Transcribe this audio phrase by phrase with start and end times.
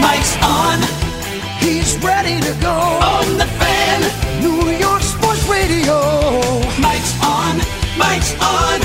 [0.00, 0.78] Mike's on.
[1.60, 2.72] He's ready to go.
[2.72, 4.00] On the fan.
[4.40, 5.98] New York Sports Radio.
[6.80, 7.58] Mike's on.
[7.98, 8.80] Mike's on.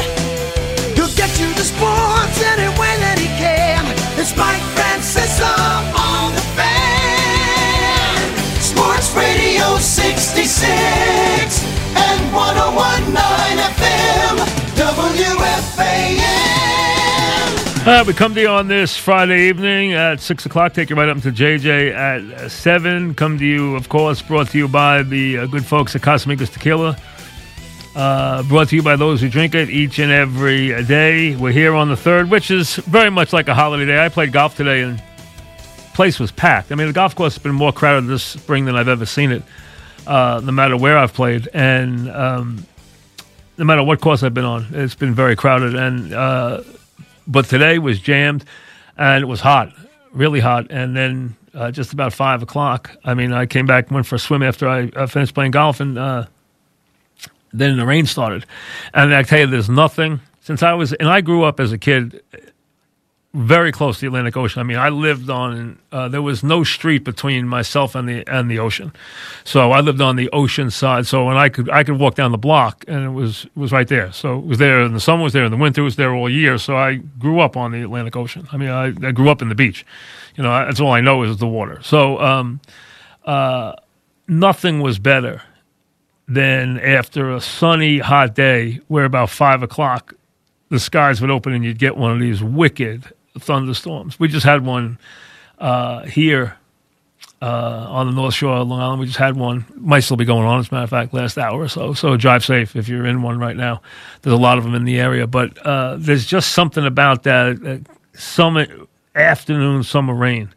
[0.96, 3.84] He'll get you the sports any way that he can.
[4.20, 5.54] It's Mike Francesa
[5.94, 8.18] on the fan.
[8.62, 11.64] Sports Radio 66
[11.96, 14.47] and 1019 FM.
[17.94, 20.74] Right, we come to you on this Friday evening at 6 o'clock.
[20.74, 23.16] Take you right up to JJ at uh, 7.
[23.16, 26.52] Come to you, of course, brought to you by the uh, good folks at Casamigos
[26.52, 26.98] Tequila.
[27.96, 31.38] Uh, brought to you by those who drink it each and every day.
[31.38, 34.04] We're here on the 3rd, which is very much like a holiday day.
[34.04, 35.02] I played golf today and
[35.94, 36.74] place was packed.
[36.74, 39.32] I mean, the golf course has been more crowded this spring than I've ever seen
[39.32, 39.44] it,
[40.06, 41.48] uh, no matter where I've played.
[41.54, 42.66] And um,
[43.58, 45.74] no matter what course I've been on, it's been very crowded.
[45.74, 46.64] And uh,
[47.28, 48.46] but today was jammed,
[48.98, 49.74] and it was hot,
[50.12, 50.68] really hot.
[50.72, 54.20] And then uh, just about five o'clock, I mean, I came back, went for a
[54.20, 56.26] swim after I uh, finished playing golf, and uh,
[57.54, 58.46] then the rain started.
[58.94, 61.78] And I tell you, there's nothing since I was, and I grew up as a
[61.78, 62.22] kid
[63.38, 64.60] very close to the Atlantic Ocean.
[64.60, 65.78] I mean, I lived on.
[65.92, 68.92] Uh, there was no street between myself and the and the ocean,
[69.44, 71.06] so I lived on the ocean side.
[71.06, 73.88] So when I could I could walk down the block, and it was was right
[73.88, 74.12] there.
[74.12, 76.30] So it was there in the summer, was there in the winter, was there all
[76.30, 76.58] year.
[76.58, 78.48] So I grew up on the Atlantic Ocean.
[78.52, 79.86] I mean, I, I grew up in the beach.
[80.36, 81.80] You know, that's all I know is the water.
[81.84, 82.60] So um,
[83.24, 83.74] uh,
[84.28, 85.44] nothing was better
[86.28, 90.16] than after a sunny, hot day, where about five o'clock
[90.70, 94.20] the skies would open and you'd get one of these wicked thunderstorms.
[94.20, 94.98] We just had one
[95.60, 96.58] uh, here
[97.42, 99.00] uh, on the North Shore of Long Island.
[99.00, 99.66] We just had one.
[99.76, 101.94] Might still be going on, as a matter of fact, last hour or so.
[101.94, 103.82] So drive safe if you're in one right now.
[104.22, 107.66] There's a lot of them in the area, but uh, there's just something about that
[107.66, 108.66] uh, summer
[109.16, 110.54] afternoon, summer rain.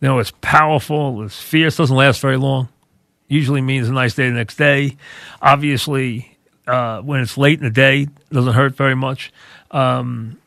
[0.00, 2.68] You know, it's powerful, it's fierce, doesn't last very long.
[3.28, 4.96] Usually means a nice day the next day.
[5.40, 9.32] Obviously, uh, when it's late in the day, doesn't hurt very much.
[9.70, 10.38] Um,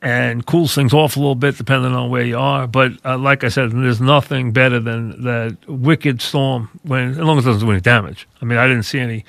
[0.00, 2.66] and cools things off a little bit depending on where you are.
[2.66, 7.38] But uh, like I said, there's nothing better than that wicked storm when, as long
[7.38, 8.28] as it doesn't do any damage.
[8.40, 9.24] I mean, I didn't see any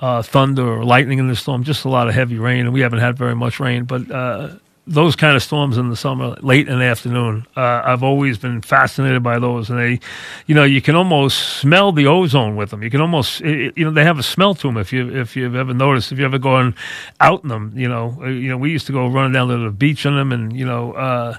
[0.00, 2.80] uh, thunder or lightning in the storm, just a lot of heavy rain, and we
[2.80, 3.84] haven't had very much rain.
[3.84, 4.56] But uh,
[4.86, 8.60] those kind of storms in the summer, late in the afternoon, uh, I've always been
[8.60, 9.70] fascinated by those.
[9.70, 10.00] And they,
[10.46, 12.82] you know, you can almost smell the ozone with them.
[12.82, 14.76] You can almost, it, you know, they have a smell to them.
[14.76, 16.74] If you if you've ever noticed, if you ever gone
[17.20, 19.56] out in them, you know, uh, you know, we used to go running down to
[19.56, 21.38] the beach in them, and you know, uh,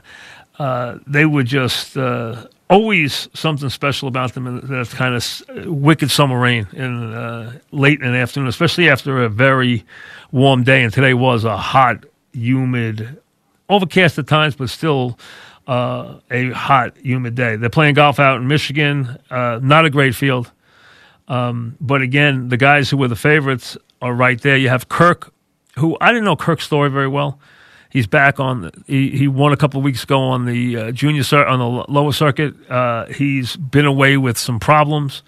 [0.60, 1.98] uh, they would just.
[1.98, 7.60] Uh, Always something special about them, and that kind of wicked summer rain in uh,
[7.72, 9.86] late in the afternoon, especially after a very
[10.32, 10.82] warm day.
[10.82, 13.22] And today was a hot, humid,
[13.70, 15.18] overcast at times, but still
[15.68, 17.56] uh, a hot, humid day.
[17.56, 19.18] They're playing golf out in Michigan.
[19.30, 20.52] Uh, not a great field.
[21.28, 24.58] Um, but again, the guys who were the favorites are right there.
[24.58, 25.34] You have Kirk,
[25.78, 27.40] who I didn't know Kirk's story very well.
[27.90, 28.72] He's back on.
[28.88, 31.86] He, he won a couple of weeks ago on the uh, junior cir- on the
[31.92, 32.54] lower circuit.
[32.70, 35.24] Uh, he's been away with some problems,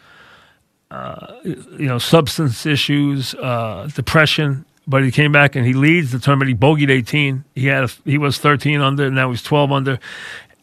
[0.91, 4.65] uh, you know, substance issues, uh, depression.
[4.87, 6.49] But he came back and he leads the tournament.
[6.49, 7.43] He bogeyed 18.
[7.55, 9.07] He had a, he was 13 under.
[9.07, 9.99] And now he's 12 under.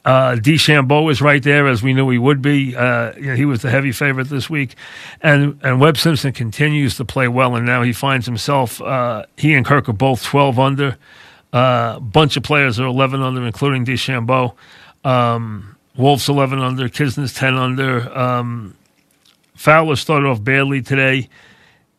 [0.05, 2.76] Uh, DeChambeau is right there as we knew he would be.
[2.76, 4.75] Uh, you know, he was the heavy favorite this week,
[5.23, 8.82] and and Webb Simpson continues to play well, and now he finds himself.
[8.82, 10.99] Uh, he and Kirk are both 12 under.
[11.55, 14.55] A bunch of players are 11 under, including DeChambeau.
[15.05, 16.88] Um, Wolff's 11 under.
[16.88, 18.19] Kisner's 10 under.
[18.19, 18.75] Um,
[19.55, 21.29] Fowler started off badly today.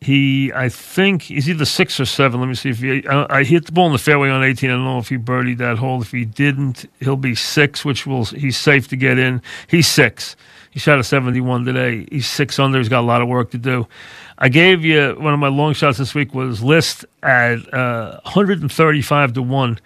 [0.00, 2.40] He, I think, he's either six or seven.
[2.40, 3.06] Let me see if he.
[3.08, 4.68] I, I hit the ball in the fairway on 18.
[4.68, 6.02] I don't know if he birdied that hole.
[6.02, 9.40] If he didn't, he'll be six, which will he's safe to get in.
[9.68, 10.36] He's six.
[10.70, 12.06] He shot a 71 today.
[12.12, 12.76] He's six under.
[12.76, 13.88] He's got a lot of work to do.
[14.36, 19.32] I gave you one of my long shots this week was list at uh, 135
[19.32, 19.78] to one.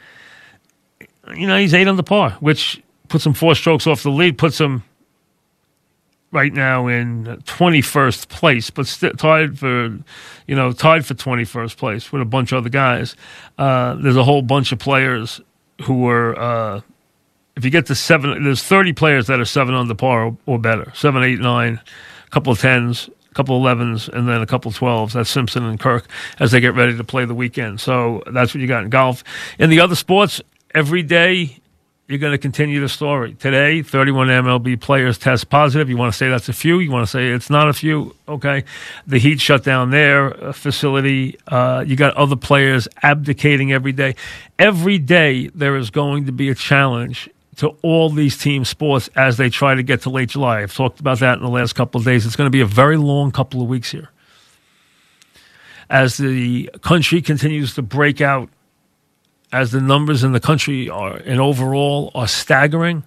[1.33, 4.59] You know, he's eight under par, which puts him four strokes off the lead, puts
[4.59, 4.83] him
[6.33, 9.99] right now in 21st place, but st- tied for,
[10.47, 13.17] you know, tied for 21st place with a bunch of other guys.
[13.59, 15.41] Uh, there's a whole bunch of players
[15.83, 16.81] who are, uh,
[17.57, 20.59] if you get to seven, there's 30 players that are seven under par or, or
[20.59, 21.81] better, seven, eight, nine,
[22.27, 25.13] a couple of tens, a couple of 11s, and then a couple of 12s.
[25.13, 26.07] That's Simpson and Kirk
[26.39, 27.81] as they get ready to play the weekend.
[27.81, 29.25] So that's what you got in golf.
[29.59, 30.41] In the other sports,
[30.75, 31.61] every day
[32.11, 33.35] you're going to continue the story.
[33.35, 35.89] Today, 31 MLB players test positive.
[35.89, 36.81] You want to say that's a few.
[36.81, 38.17] You want to say it's not a few.
[38.27, 38.65] Okay.
[39.07, 41.39] The Heat shut down their uh, facility.
[41.47, 44.17] Uh, you got other players abdicating every day.
[44.59, 49.37] Every day, there is going to be a challenge to all these team sports as
[49.37, 50.63] they try to get to late July.
[50.63, 52.27] I've talked about that in the last couple of days.
[52.27, 54.11] It's going to be a very long couple of weeks here.
[55.89, 58.49] As the country continues to break out
[59.53, 63.03] as the numbers in the country are and overall are staggering.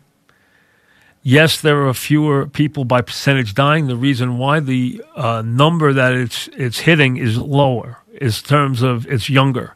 [1.22, 3.88] Yes, there are fewer people by percentage dying.
[3.88, 9.08] The reason why the uh, number that it's it's hitting is lower, is terms of
[9.08, 9.76] it's younger,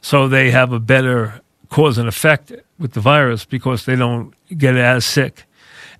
[0.00, 1.40] so they have a better
[1.70, 5.46] cause and effect with the virus because they don't get as sick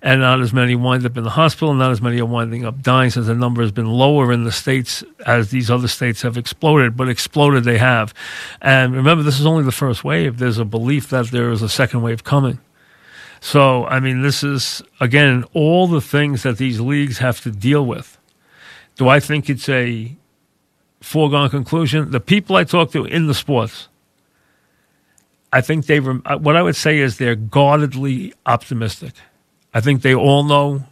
[0.01, 2.81] and not as many wind up in the hospital, not as many are winding up
[2.81, 6.37] dying since the number has been lower in the states as these other states have
[6.37, 8.13] exploded, but exploded they have.
[8.61, 10.39] And remember, this is only the first wave.
[10.39, 12.59] There's a belief that there is a second wave coming.
[13.41, 17.85] So, I mean, this is, again, all the things that these leagues have to deal
[17.85, 18.17] with.
[18.97, 20.15] Do I think it's a
[21.01, 22.11] foregone conclusion?
[22.11, 23.87] The people I talk to in the sports,
[25.53, 29.13] I think they, uh, what I would say is they're guardedly optimistic.
[29.73, 30.83] I think they all know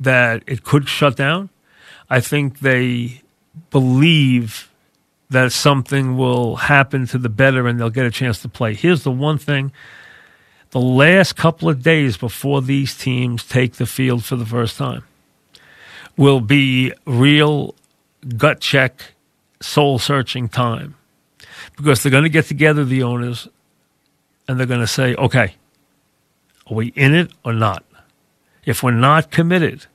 [0.00, 1.50] that it could shut down.
[2.08, 3.22] I think they
[3.70, 4.70] believe
[5.30, 8.74] that something will happen to the better and they'll get a chance to play.
[8.74, 9.72] Here's the one thing
[10.70, 15.04] the last couple of days before these teams take the field for the first time
[16.16, 17.74] will be real
[18.36, 19.12] gut check,
[19.60, 20.94] soul searching time
[21.76, 23.48] because they're going to get together, the owners,
[24.48, 25.54] and they're going to say, okay,
[26.68, 27.84] are we in it or not?
[28.64, 29.86] If we're not committed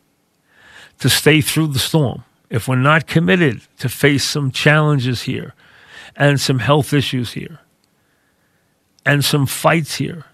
[1.00, 5.54] to stay through the storm, if we're not committed to face some challenges here
[6.16, 7.60] and some health issues here
[9.06, 10.26] and some fights here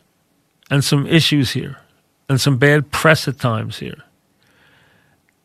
[0.69, 1.77] and some issues here
[2.29, 4.03] and some bad press at times here,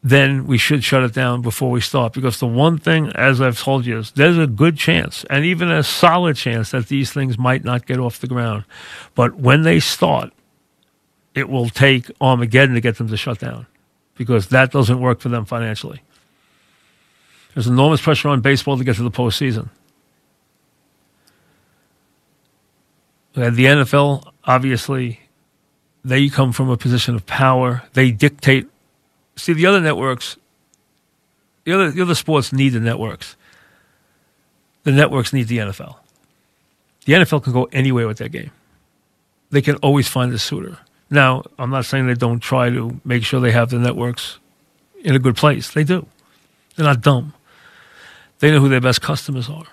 [0.03, 2.13] then we should shut it down before we start.
[2.13, 5.71] Because the one thing, as I've told you, is there's a good chance and even
[5.71, 8.65] a solid chance that these things might not get off the ground.
[9.15, 10.33] But when they start,
[11.35, 13.67] it will take Armageddon to get them to shut down
[14.17, 16.03] because that doesn't work for them financially.
[17.55, 19.69] There's enormous pressure on baseball to get to the postseason.
[23.35, 25.21] And the NFL, obviously,
[26.05, 27.85] they come from a position of power.
[27.93, 28.67] They dictate.
[29.37, 30.37] See, the other networks,
[31.65, 33.37] the other, the other sports need the networks.
[34.83, 35.97] The networks need the NFL.
[37.05, 38.51] The NFL can go anywhere with their game.
[39.51, 40.79] They can always find a suitor.
[41.11, 44.39] Now, I'm not saying they don't try to make sure they have the networks
[45.03, 45.71] in a good place.
[45.71, 46.07] They do.
[46.77, 47.35] They're not dumb.
[48.41, 49.67] They know who their best customers are.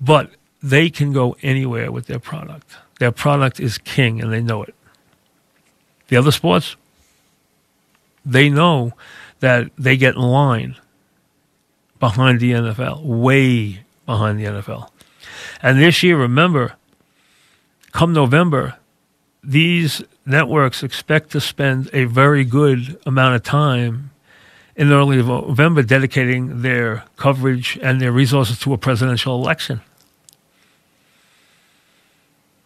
[0.00, 0.30] But
[0.62, 2.76] they can go anywhere with their product.
[2.98, 4.74] Their product is king and they know it.
[6.08, 6.76] The other sports,
[8.24, 8.92] they know
[9.40, 10.76] that they get in line
[11.98, 14.88] behind the NFL, way behind the NFL.
[15.62, 16.74] And this year, remember,
[17.92, 18.76] come November,
[19.46, 24.10] these networks expect to spend a very good amount of time
[24.74, 29.80] in early November dedicating their coverage and their resources to a presidential election.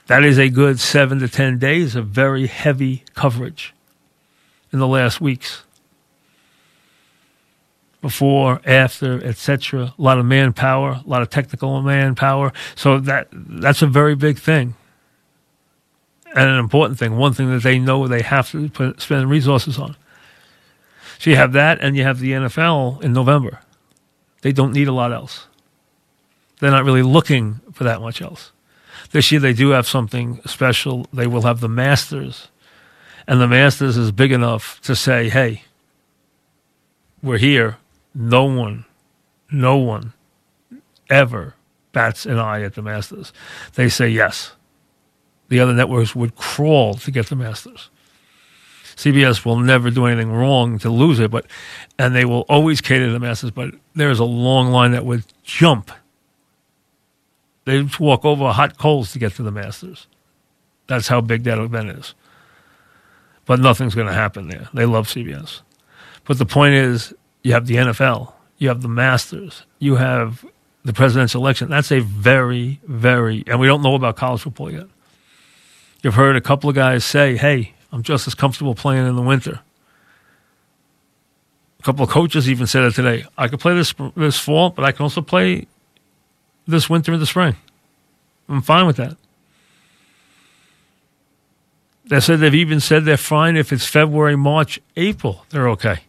[0.07, 3.75] That is a good seven to 10 days of very heavy coverage
[4.73, 5.65] in the last weeks.
[8.01, 9.93] Before, after, etc.
[9.97, 12.51] A lot of manpower, a lot of technical manpower.
[12.75, 14.75] So that that's a very big thing
[16.35, 19.79] and an important thing, one thing that they know they have to put, spend resources
[19.79, 19.97] on.
[21.19, 23.61] So you have that, and you have the NFL in November.
[24.43, 25.47] They don't need a lot else.
[26.61, 28.53] They're not really looking for that much else.
[29.11, 31.07] This year they do have something special.
[31.13, 32.49] They will have the Masters,
[33.27, 35.65] and the Masters is big enough to say, "Hey,
[37.23, 37.79] we're here.
[38.15, 38.85] No one
[39.51, 40.13] no one
[41.09, 41.55] ever
[41.93, 43.33] bats an eye at the Masters.
[43.75, 44.53] They say yes.
[45.51, 47.91] The other networks would crawl to get the Masters.
[48.95, 51.47] CBS will never do anything wrong to lose it, but
[51.99, 53.51] and they will always cater to the Masters.
[53.51, 55.91] But there's a long line that would jump.
[57.65, 60.07] They walk over hot coals to get to the Masters.
[60.87, 62.15] That's how big that event is.
[63.45, 64.69] But nothing's going to happen there.
[64.73, 65.63] They love CBS.
[66.27, 70.45] But the point is, you have the NFL, you have the Masters, you have
[70.85, 71.71] the presidential election.
[71.71, 74.87] That's a very, very, and we don't know about college football yet.
[76.03, 79.23] You've heard a couple of guys say, hey, I'm just as comfortable playing in the
[79.23, 79.61] winter.
[81.79, 83.25] A couple of coaches even said it today.
[83.37, 85.67] I could play this this fall, but I can also play
[86.67, 87.57] this winter and the spring.
[88.49, 89.17] I'm fine with that.
[92.07, 95.47] They said they've even said they're fine if it's February, March, April.
[95.51, 96.01] They're okay.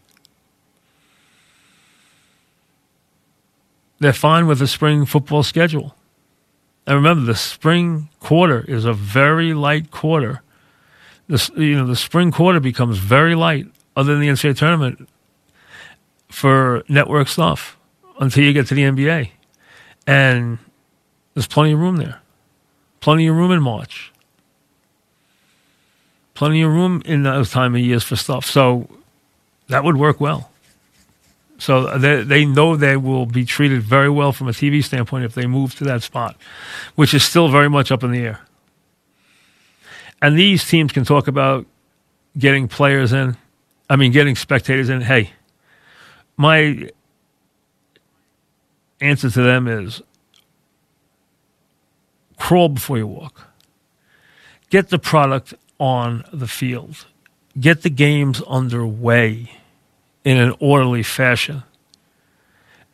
[4.00, 5.96] They're fine with the spring football schedule.
[6.88, 10.42] And remember, the spring quarter is a very light quarter.
[11.28, 15.08] The, you know, the spring quarter becomes very light, other than the NCAA tournament,
[16.30, 17.78] for network stuff
[18.20, 19.32] until you get to the NBA.
[20.08, 20.58] And
[21.34, 22.22] there's plenty of room there.
[23.00, 24.12] Plenty of room in March.
[26.34, 28.46] Plenty of room in those time of years for stuff.
[28.46, 28.88] So
[29.68, 30.51] that would work well.
[31.62, 35.36] So they, they know they will be treated very well from a TV standpoint if
[35.36, 36.36] they move to that spot,
[36.96, 38.40] which is still very much up in the air.
[40.24, 41.68] And these teams can talk about
[42.36, 43.38] getting players in,
[43.88, 45.02] I mean, getting spectators in.
[45.02, 45.34] Hey,
[46.36, 46.90] my
[49.00, 50.02] answer to them is
[52.40, 53.50] crawl before you walk.
[54.72, 57.06] Get the product on the field.
[57.60, 59.61] Get the games underway
[60.24, 61.64] in an orderly fashion,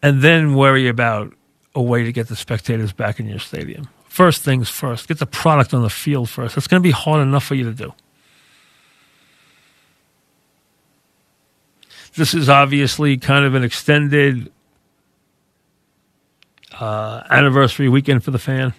[0.02, 1.34] and then worry about
[1.76, 3.88] a way to get the spectators back in your stadium.
[4.06, 6.58] First things first, get the product on the field first.
[6.58, 7.94] It's going to be hard enough for you to do.
[12.16, 14.52] This is obviously kind of an extended
[16.80, 18.74] uh, anniversary weekend for the fan.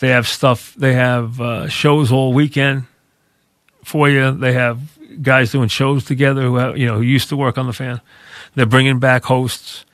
[0.00, 2.84] They have stuff, they have uh, shows all weekend
[3.82, 4.32] for you.
[4.32, 7.66] They have guys doing shows together who have, you know who used to work on
[7.66, 8.00] the fan.
[8.54, 9.84] They're bringing back hosts.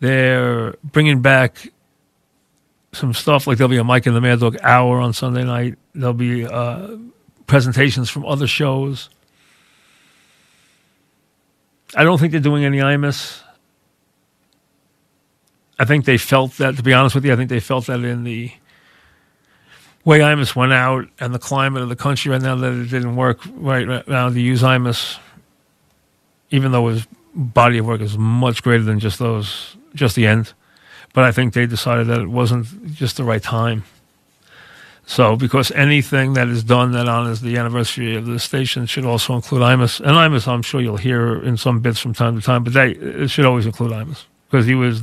[0.00, 1.72] They're bringing back
[2.92, 5.78] some stuff like there'll be a Mike and the Mad Dog hour on Sunday night.
[5.94, 6.96] There'll be uh,
[7.46, 9.10] presentations from other shows.
[11.94, 13.40] I don't think they're doing any Imus.
[15.78, 18.00] I think they felt that, to be honest with you, I think they felt that
[18.00, 18.52] in the
[20.10, 23.14] way Imus went out and the climate of the country right now that it didn't
[23.14, 25.18] work right now to use Imus,
[26.50, 30.52] even though his body of work is much greater than just those, just the end.
[31.12, 33.84] But I think they decided that it wasn't just the right time.
[35.06, 39.36] So, because anything that is done that honors the anniversary of the station should also
[39.36, 40.00] include Imus.
[40.00, 42.90] And Imus, I'm sure you'll hear in some bits from time to time, but they,
[42.92, 45.02] it should always include Imus because he was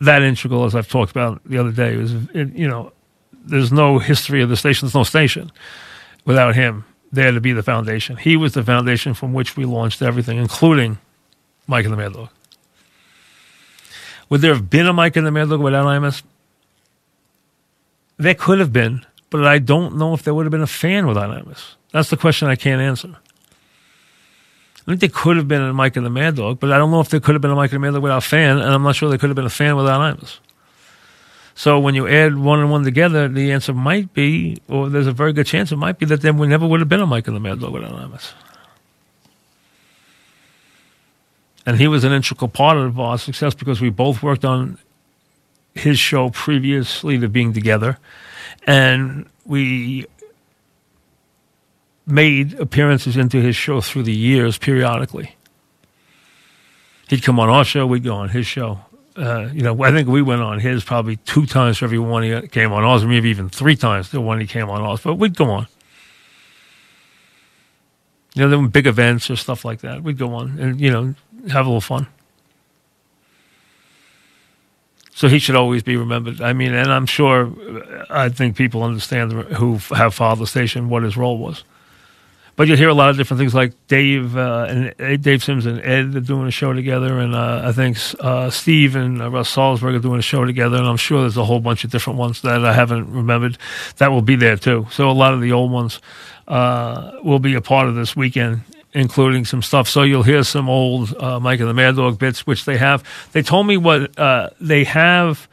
[0.00, 1.94] that integral, as I've talked about the other day.
[1.94, 2.92] It was, it, you know,
[3.44, 4.86] there's no history of the station.
[4.86, 5.50] There's no station
[6.24, 8.16] without him there to be the foundation.
[8.16, 10.98] He was the foundation from which we launched everything, including
[11.66, 12.30] Mike and the Mad Dog.
[14.28, 16.22] Would there have been a Mike and the Mad Dog without Imus?
[18.16, 21.06] There could have been, but I don't know if there would have been a fan
[21.06, 21.74] without Imus.
[21.92, 23.16] That's the question I can't answer.
[24.74, 26.90] I think there could have been a Mike and the Mad Dog, but I don't
[26.90, 28.58] know if there could have been a Mike and the Mad Dog without a fan,
[28.58, 30.38] and I'm not sure there could have been a fan without Imus.
[31.54, 35.12] So when you add one and one together, the answer might be, or there's a
[35.12, 37.36] very good chance it might be that there never would have been a Mike and
[37.36, 38.32] the Mad Dog without Imus.
[41.64, 44.78] And he was an integral part of our success because we both worked on
[45.74, 47.98] his show previously to being together.
[48.66, 50.06] And we
[52.06, 55.36] made appearances into his show through the years periodically.
[57.08, 58.80] He'd come on our show, we'd go on his show
[59.16, 62.22] uh, you know, I think we went on his probably two times for every one
[62.22, 65.00] he came on ours, maybe even three times the one he came on ours.
[65.02, 65.66] But we'd go on.
[68.34, 70.02] You know, there were big events or stuff like that.
[70.02, 71.14] We'd go on and, you know,
[71.50, 72.06] have a little fun.
[75.14, 76.40] So he should always be remembered.
[76.40, 77.52] I mean, and I'm sure,
[78.08, 81.64] I think people understand who have followed the station what his role was.
[82.54, 85.80] But you'll hear a lot of different things like Dave uh, and Dave Sims and
[85.80, 89.54] Ed are doing a show together, and uh, I think uh, Steve and uh, Russ
[89.54, 92.18] Salzberg are doing a show together, and I'm sure there's a whole bunch of different
[92.18, 93.56] ones that I haven't remembered
[93.96, 94.86] that will be there too.
[94.90, 96.00] So a lot of the old ones
[96.46, 98.62] uh, will be a part of this weekend
[98.94, 99.88] including some stuff.
[99.88, 103.02] So you'll hear some old uh, Mike and the Mad Dog bits, which they have.
[103.32, 104.12] They told me what
[104.60, 105.48] they have.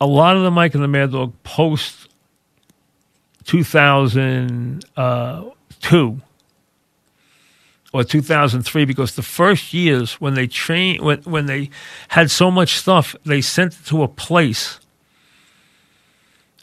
[0.00, 2.08] A lot of the Mike and the Mad Dog post
[5.80, 6.22] 2002
[7.92, 11.70] or 2003 because the first years when they train when when they
[12.08, 14.78] had so much stuff they sent it to a place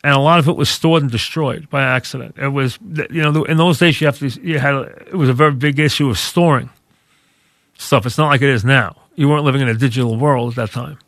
[0.05, 2.36] and a lot of it was stored and destroyed by accident.
[2.38, 2.77] It was
[3.10, 4.75] you know in those days you have to you had
[5.07, 6.69] it was a very big issue of storing
[7.79, 8.05] stuff.
[8.05, 8.98] It's not like it is now.
[9.15, 11.00] You weren't living in a digital world at that time.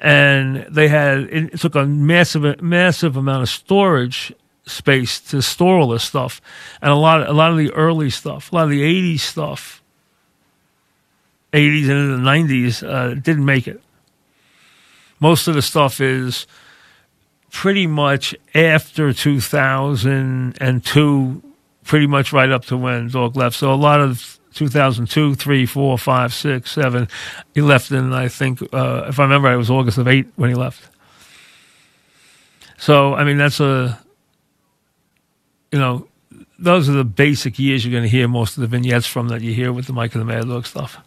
[0.00, 4.34] And they had it took a massive massive amount of storage
[4.72, 6.40] space to store all this stuff,
[6.80, 9.20] and a lot, of, a lot of the early stuff, a lot of the '80s
[9.20, 9.82] stuff,
[11.52, 13.80] '80s and the '90s uh, didn't make it.
[15.20, 16.46] Most of the stuff is
[17.52, 21.42] pretty much after 2002,
[21.84, 23.56] pretty much right up to when Dog left.
[23.56, 27.08] So a lot of 2002, 3, 4, 5, 6, 7.
[27.54, 30.50] He left in, I think, uh, if I remember it was August of 8 when
[30.50, 30.88] he left.
[32.78, 34.00] So, I mean, that's a
[35.72, 36.06] you know,
[36.58, 39.40] those are the basic years you're going to hear most of the vignettes from that
[39.40, 40.98] you hear with the Mike and the Mad Dog stuff.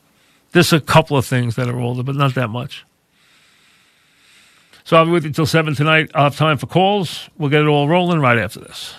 [0.51, 2.85] There's a couple of things that are older, but not that much.
[4.83, 6.11] So I'll be with you till 7 tonight.
[6.13, 7.29] I'll have time for calls.
[7.37, 8.93] We'll get it all rolling right after this.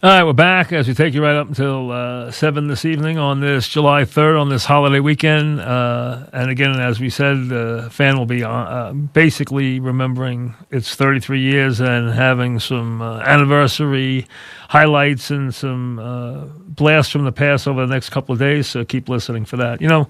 [0.00, 3.18] All right, we're back as we take you right up until uh, 7 this evening
[3.18, 5.60] on this July 3rd, on this holiday weekend.
[5.60, 10.94] Uh, and again, as we said, the fan will be uh, uh basically remembering its
[10.94, 14.28] 33 years and having some uh, anniversary
[14.68, 18.68] highlights and some uh, blasts from the past over the next couple of days.
[18.68, 19.80] So keep listening for that.
[19.80, 20.06] You know,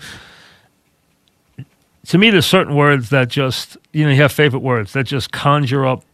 [2.08, 5.32] to me, there's certain words that just, you know, you have favorite words that just
[5.32, 6.04] conjure up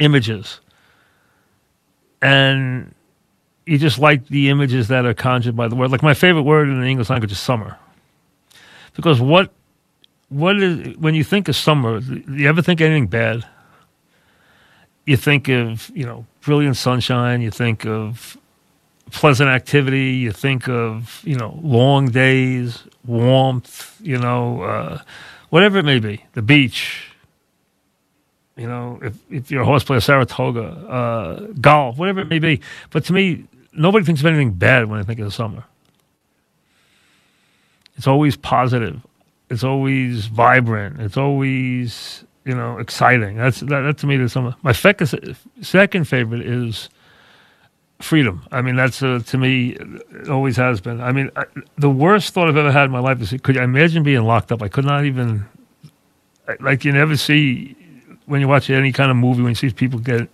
[0.00, 0.58] images.
[2.20, 2.92] And
[3.66, 5.90] you just like the images that are conjured by the word.
[5.90, 7.76] Like my favorite word in the English language is summer,
[8.94, 9.52] because what
[10.28, 12.00] what is when you think of summer?
[12.00, 13.44] Do you ever think anything bad?
[15.06, 17.40] You think of you know brilliant sunshine.
[17.40, 18.36] You think of
[19.10, 20.12] pleasant activity.
[20.12, 24.00] You think of you know long days, warmth.
[24.00, 25.02] You know uh,
[25.50, 27.09] whatever it may be, the beach
[28.60, 32.60] you know, if, if you're a horse player, Saratoga, uh, golf, whatever it may be.
[32.90, 35.64] But to me, nobody thinks of anything bad when they think of the summer.
[37.96, 39.00] It's always positive.
[39.48, 41.00] It's always vibrant.
[41.00, 43.38] It's always you know exciting.
[43.38, 44.54] That's that, that to me the summer.
[44.62, 46.90] My second favorite is
[48.00, 48.46] freedom.
[48.52, 49.78] I mean, that's uh, to me
[50.28, 51.00] always has been.
[51.00, 51.44] I mean, I,
[51.78, 54.52] the worst thought I've ever had in my life is could you imagine being locked
[54.52, 54.60] up?
[54.62, 55.46] I could not even
[56.60, 57.76] like you never see
[58.30, 60.28] when you watch any kind of movie, when you see people get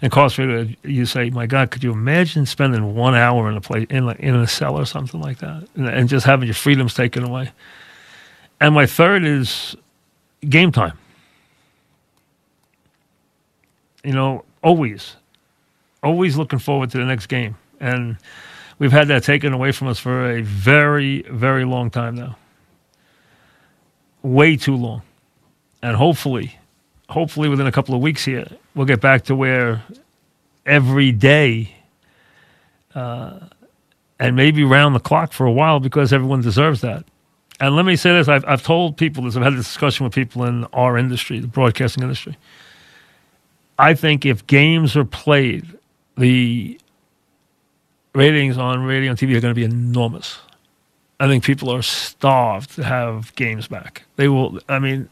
[0.00, 4.06] incarcerated, you say, "My God, could you imagine spending one hour in a place in
[4.06, 7.22] like, in a cell or something like that, and, and just having your freedoms taken
[7.22, 7.52] away?"
[8.60, 9.76] And my third is
[10.48, 10.96] game time.
[14.02, 15.16] You know, always,
[16.02, 18.16] always looking forward to the next game, and
[18.78, 22.36] we've had that taken away from us for a very, very long time now.
[24.22, 25.02] Way too long.
[25.82, 26.58] And hopefully,
[27.08, 29.82] hopefully within a couple of weeks here, we'll get back to where
[30.66, 31.74] every day
[32.94, 33.40] uh,
[34.18, 37.04] and maybe round the clock for a while because everyone deserves that.
[37.60, 40.14] And let me say this I've, I've told people this, I've had this discussion with
[40.14, 42.36] people in our industry, the broadcasting industry.
[43.78, 45.66] I think if games are played,
[46.16, 46.78] the
[48.14, 50.38] ratings on radio and TV are going to be enormous.
[51.18, 54.04] I think people are starved to have games back.
[54.16, 55.08] They will, I mean,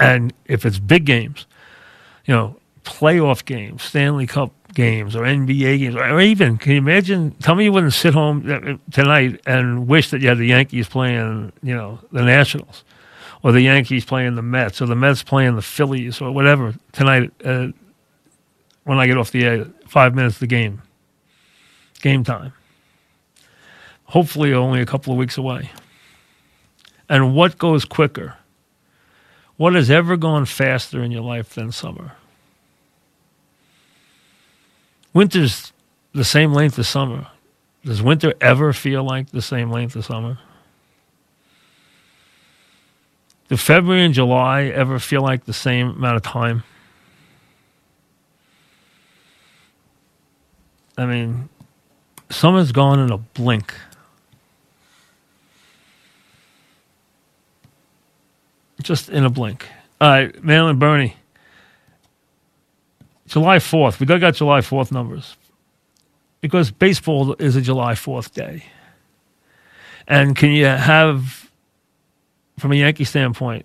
[0.00, 1.46] and if it's big games,
[2.24, 7.32] you know, playoff games, Stanley Cup games, or NBA games, or even, can you imagine?
[7.42, 10.88] Tell me you wouldn't sit home uh, tonight and wish that you had the Yankees
[10.88, 12.84] playing, you know, the Nationals,
[13.42, 17.32] or the Yankees playing the Mets, or the Mets playing the Phillies, or whatever tonight
[17.44, 17.68] uh,
[18.84, 20.82] when I get off the air, five minutes of the game,
[22.00, 22.52] game time.
[24.04, 25.70] Hopefully, only a couple of weeks away.
[27.08, 28.36] And what goes quicker?
[29.56, 32.12] What has ever gone faster in your life than summer?
[35.12, 35.72] Winter's
[36.12, 37.28] the same length as summer.
[37.84, 40.38] Does winter ever feel like the same length as summer?
[43.48, 46.64] Do February and July ever feel like the same amount of time?
[50.96, 51.48] I mean,
[52.30, 53.74] summer's gone in a blink.
[58.84, 59.66] Just in a blink.
[60.00, 61.16] All right, Marilyn Bernie.
[63.26, 63.98] July 4th.
[63.98, 65.36] We dug out July 4th numbers
[66.40, 68.64] because baseball is a July 4th day.
[70.06, 71.50] And can you have,
[72.58, 73.64] from a Yankee standpoint,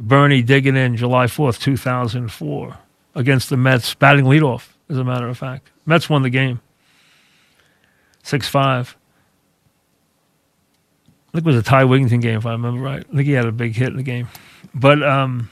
[0.00, 2.78] Bernie digging in July 4th, 2004,
[3.14, 5.70] against the Mets, batting leadoff, as a matter of fact.
[5.84, 6.60] Mets won the game
[8.22, 8.96] 6 5.
[11.32, 13.06] I think it was a Ty Wigginton game, if I remember right.
[13.10, 14.28] I think he had a big hit in the game.
[14.74, 15.48] But um,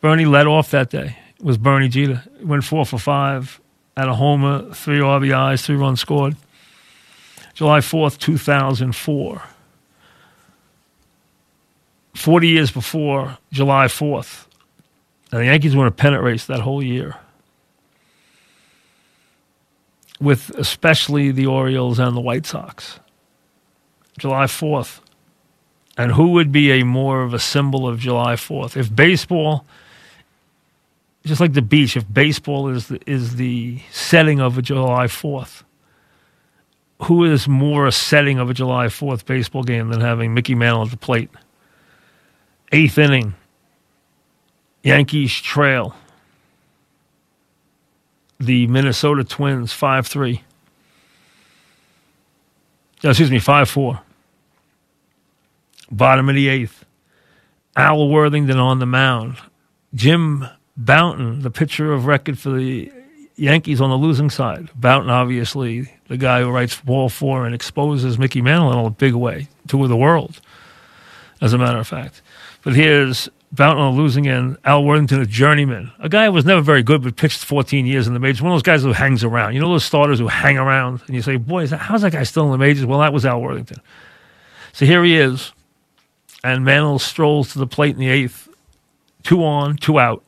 [0.00, 1.16] Bernie led off that day.
[1.38, 2.24] It was Bernie Jeter.
[2.42, 3.60] Went four for five,
[3.94, 6.36] had a homer, three RBIs, three runs scored.
[7.52, 9.42] July 4th, 2004.
[12.14, 14.46] 40 years before July 4th.
[15.30, 17.16] And the Yankees won a pennant race that whole year.
[20.20, 22.98] With especially the Orioles and the White Sox.
[24.20, 25.00] July 4th.
[25.96, 28.76] And who would be a more of a symbol of July 4th?
[28.76, 29.66] If baseball,
[31.24, 35.62] just like the beach, if baseball is the, is the setting of a July 4th,
[37.02, 40.84] who is more a setting of a July 4th baseball game than having Mickey Mantle
[40.84, 41.30] at the plate?
[42.72, 43.34] Eighth inning,
[44.82, 45.94] Yankees trail
[48.40, 50.42] the Minnesota Twins 5 3.
[53.04, 54.00] Excuse me, 5 4.
[55.90, 56.84] Bottom of the eighth.
[57.76, 59.36] Al Worthington on the mound.
[59.94, 62.92] Jim Bouton, the pitcher of record for the
[63.36, 64.68] Yankees on the losing side.
[64.74, 69.14] Bouton, obviously, the guy who writes Ball Four and exposes Mickey Mantle in a big
[69.14, 70.40] way to the world,
[71.40, 72.22] as a matter of fact.
[72.62, 76.44] But here's Bouton on the losing end, Al Worthington, a journeyman, a guy who was
[76.44, 78.42] never very good, but pitched 14 years in the majors.
[78.42, 79.54] One of those guys who hangs around.
[79.54, 82.22] You know those starters who hang around, and you say, "Boy, that, how's that guy
[82.22, 83.80] still in the majors?" Well, that was Al Worthington.
[84.72, 85.52] So here he is,
[86.42, 88.48] and Mantle strolls to the plate in the eighth,
[89.22, 90.22] two on, two out.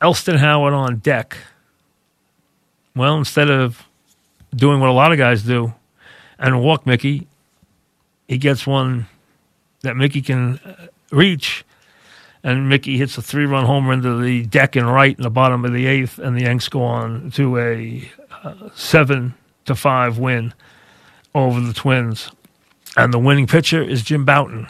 [0.00, 1.36] Elston Howard on deck.
[2.96, 3.86] Well, instead of
[4.54, 5.74] doing what a lot of guys do
[6.38, 7.28] and walk Mickey,
[8.26, 9.06] he gets one
[9.82, 11.64] that Mickey can uh, reach.
[12.42, 15.64] And Mickey hits a three run homer into the deck and right in the bottom
[15.64, 18.10] of the eighth, and the Yanks go on to a
[18.42, 19.34] uh, seven
[19.66, 20.54] to five win
[21.34, 22.30] over the Twins.
[22.96, 24.68] And the winning pitcher is Jim Bouton.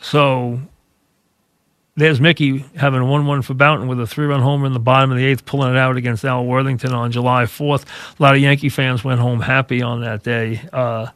[0.00, 0.60] So
[1.96, 4.80] there's Mickey having a 1 1 for Bouton with a three run homer in the
[4.80, 7.84] bottom of the eighth, pulling it out against Al Worthington on July 4th.
[8.18, 10.60] A lot of Yankee fans went home happy on that day.
[10.72, 11.08] Uh,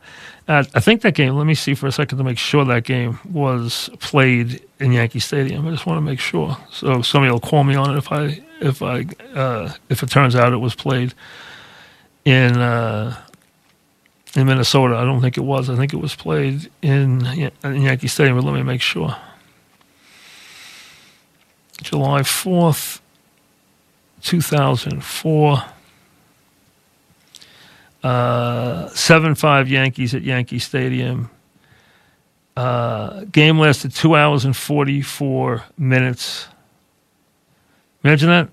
[0.51, 3.19] I think that game, let me see for a second to make sure that game
[3.31, 5.69] was played in Yankee Stadium.
[5.69, 6.57] I just want to make sure.
[6.71, 10.35] So somebody will call me on it if I if I uh, if it turns
[10.35, 11.13] out it was played
[12.25, 13.15] in uh,
[14.39, 14.97] in Minnesota.
[14.97, 15.69] I don't think it was.
[15.69, 19.17] I think it was played in, in Yankee Stadium, but let me make sure.
[21.83, 23.01] July 4th,
[24.23, 25.65] 2004.
[28.05, 31.31] Uh, 7 5 Yankees at Yankee Stadium.
[32.57, 36.47] Uh, game lasted two hours and 44 minutes.
[38.05, 38.49] Imagine that.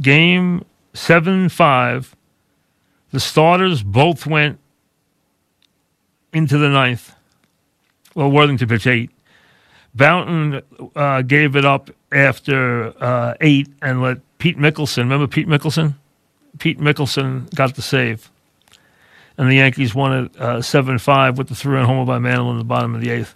[0.00, 2.16] Game 7 5.
[3.10, 4.58] The starters both went
[6.32, 7.14] into the ninth.
[8.14, 9.10] Well, Worthington pitched eight.
[9.94, 10.62] Bouton
[10.94, 15.94] uh, gave it up after uh, eight and let Pete Mikkelsen, remember Pete Mikkelsen?
[16.58, 18.30] Pete Mikkelsen got the save.
[19.36, 22.50] And the Yankees won it uh, 7 5 with the three run homer by Mantle
[22.50, 23.34] in the bottom of the eighth.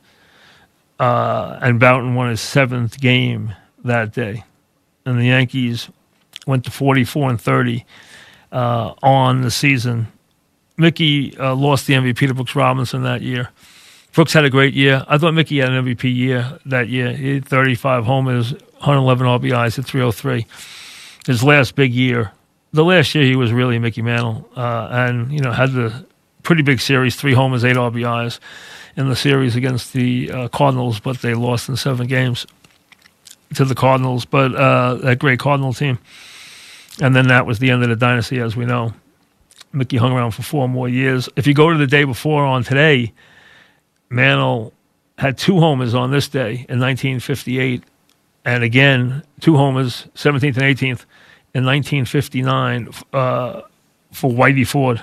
[0.99, 4.45] Uh, and Bouton won his seventh game that day.
[5.05, 5.91] And the Yankees
[6.47, 7.85] went to 44 and 30
[8.51, 10.09] uh, on the season.
[10.77, 13.51] Mickey uh, lost the MVP to Brooks Robinson that year.
[14.13, 15.05] Brooks had a great year.
[15.09, 17.13] I thought Mickey had an MVP year that year.
[17.13, 20.47] He had 35 homers, 111 RBIs at 303.
[21.27, 22.33] His last big year.
[22.73, 26.07] The last year he was really Mickey Mantle, uh, and you know had the
[26.43, 28.39] pretty big series, three homers, eight RBIs
[28.97, 32.47] in the series against the uh, Cardinals, but they lost in seven games
[33.55, 34.25] to the Cardinals.
[34.25, 35.99] But uh, that great Cardinal team,
[37.01, 38.95] and then that was the end of the dynasty, as we know.
[39.73, 41.29] Mickey hung around for four more years.
[41.37, 43.13] If you go to the day before on today,
[44.11, 44.73] Mantle
[45.19, 47.85] had two homers on this day in 1958,
[48.45, 51.05] and again two homers, 17th and 18th,
[51.55, 53.63] in 1959 uh,
[54.11, 55.03] for Whitey Ford.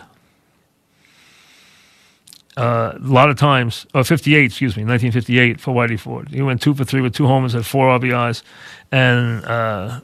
[2.57, 6.29] Uh, a lot of times, or 58, excuse me, 1958 for Whitey Ford.
[6.29, 8.43] He went two for three with two homers, had four RBIs,
[8.91, 10.01] and uh,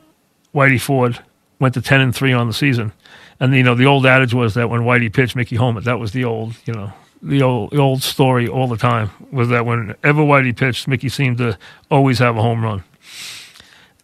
[0.54, 1.20] Whitey Ford
[1.60, 2.94] went to 10 and three on the season.
[3.40, 5.84] And you know, the old adage was that when Whitey pitched, Mickey homered.
[5.84, 9.50] That was the old, you know, the old the old story all the time was
[9.50, 11.58] that whenever Whitey pitched, Mickey seemed to
[11.90, 12.84] always have a home run.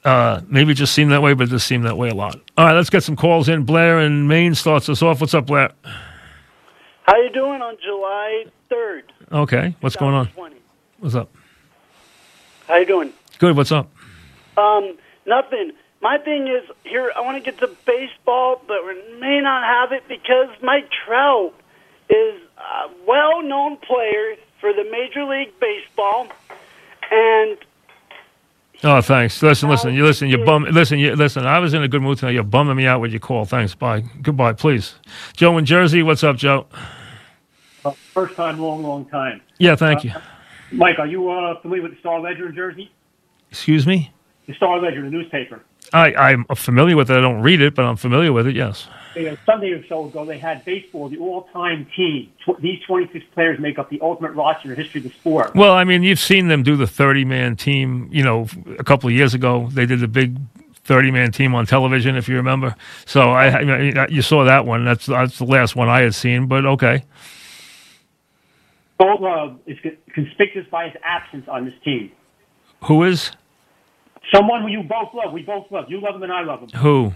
[0.03, 2.35] Uh, maybe it just seemed that way, but it just seemed that way a lot.
[2.57, 3.63] All right, let's get some calls in.
[3.63, 5.21] Blair in Maine starts us off.
[5.21, 5.71] What's up, Blair?
[7.03, 9.03] How you doing on July 3rd?
[9.31, 10.25] Okay, what's going on?
[10.27, 10.55] 2020?
[10.99, 11.29] What's up?
[12.67, 13.13] How you doing?
[13.37, 13.55] Good.
[13.55, 13.91] What's up?
[14.57, 15.73] Um, nothing.
[16.01, 17.11] My thing is here.
[17.15, 21.53] I want to get to baseball, but we may not have it because Mike Trout
[22.09, 26.27] is a well-known player for the Major League Baseball,
[27.11, 27.57] and
[28.83, 29.43] Oh, thanks.
[29.43, 29.93] Listen, listen.
[29.93, 30.27] You listen.
[30.27, 30.63] You bum.
[30.63, 30.97] Listen.
[30.97, 31.45] You listen.
[31.45, 32.31] I was in a good mood tonight.
[32.31, 33.45] You're bumming me out with your call.
[33.45, 33.75] Thanks.
[33.75, 34.03] Bye.
[34.23, 34.53] Goodbye.
[34.53, 34.95] Please.
[35.35, 36.01] Joe in Jersey.
[36.01, 36.65] What's up, Joe?
[37.85, 39.41] Uh, first time, long, long time.
[39.59, 39.75] Yeah.
[39.75, 40.11] Thank you.
[40.71, 42.91] Mike, are you uh, familiar with the Star Ledger in Jersey?
[43.51, 44.11] Excuse me.
[44.47, 45.61] The Star Ledger, the newspaper.
[45.93, 47.17] I I'm familiar with it.
[47.17, 48.55] I don't read it, but I'm familiar with it.
[48.55, 48.87] Yes.
[49.13, 52.31] They, uh, Sunday or so ago, they had baseball, the all-time team.
[52.45, 55.53] Tw- these 26 players make up the ultimate roster in the history of the sport.
[55.53, 58.47] Well, I mean, you've seen them do the 30 man team, you know,
[58.79, 59.67] a couple of years ago.
[59.71, 60.37] They did the big
[60.85, 62.75] 30 man team on television, if you remember.
[63.05, 64.85] So I, I mean, you saw that one.
[64.85, 67.03] That's, that's the last one I had seen, but okay.
[68.99, 69.77] Gold Glove is
[70.13, 72.11] conspicuous by his absence on this team.
[72.85, 73.31] Who is?
[74.33, 75.33] Someone who you both love.
[75.33, 75.89] We both love.
[75.89, 76.69] You love him and I love him.
[76.79, 77.13] Who?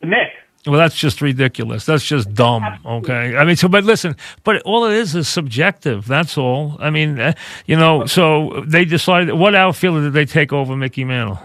[0.00, 0.30] The Mick.
[0.66, 1.86] Well, that's just ridiculous.
[1.86, 2.64] That's just dumb.
[2.84, 3.34] Okay.
[3.36, 6.06] I mean, so, but listen, but all it is is subjective.
[6.06, 6.76] That's all.
[6.80, 7.32] I mean, uh,
[7.66, 11.38] you know, so they decided, what outfielder did they take over Mickey Mantle?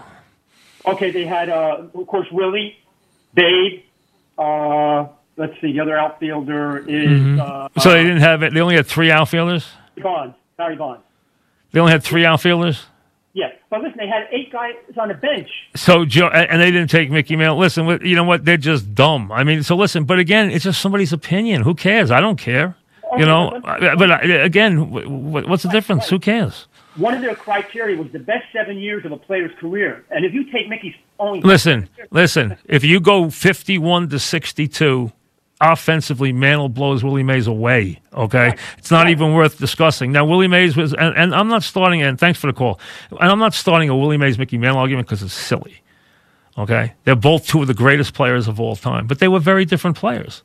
[0.84, 2.76] Okay, they had, uh, of course, Willie,
[3.32, 3.82] Babe.
[4.36, 5.06] Uh,
[5.38, 7.40] let's see, the other outfielder is Mhm.
[7.40, 8.52] uh, So they didn't have it.
[8.52, 9.66] They only had three outfielders?
[9.96, 10.34] Bonds.
[10.58, 11.02] Barry Bonds.
[11.72, 12.84] They only had three outfielders?
[13.36, 15.50] Yeah, but listen, they had eight guys on the bench.
[15.74, 17.58] So Joe, and they didn't take Mickey Mantle.
[17.58, 18.46] Listen, you know what?
[18.46, 19.30] They're just dumb.
[19.30, 20.04] I mean, so listen.
[20.04, 21.60] But again, it's just somebody's opinion.
[21.60, 22.10] Who cares?
[22.10, 22.76] I don't care.
[23.18, 23.60] You know.
[23.62, 26.08] But I- again, wh- wh- what's the difference?
[26.08, 26.66] Who cares?
[26.96, 30.32] One of their criteria was the best seven years of a player's career, and if
[30.32, 32.56] you take Mickey's only Listen, listen.
[32.64, 35.12] If you go fifty-one to sixty-two,
[35.60, 38.00] offensively, Mantle blows Willie Mays away.
[38.12, 40.12] Okay, it's not even worth discussing.
[40.12, 42.02] Now, Willie Mays was, and, and I'm not starting.
[42.02, 42.80] And thanks for the call.
[43.10, 45.82] And I'm not starting a Willie Mays Mickey Mantle argument because it's silly.
[46.58, 49.64] Okay, they're both two of the greatest players of all time, but they were very
[49.64, 50.42] different players.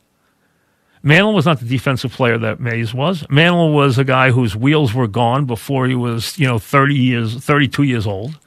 [1.04, 3.26] Mantle was not the defensive player that Mays was.
[3.30, 7.36] Mantle was a guy whose wheels were gone before he was, you know, 30 years,
[7.44, 8.38] 32 years old.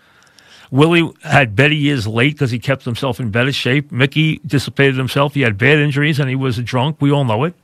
[0.75, 3.93] Willie had better years late because he kept himself in better shape.
[3.93, 5.35] Mickey dissipated himself.
[5.35, 6.97] He had bad injuries and he was a drunk.
[7.01, 7.55] We all know it.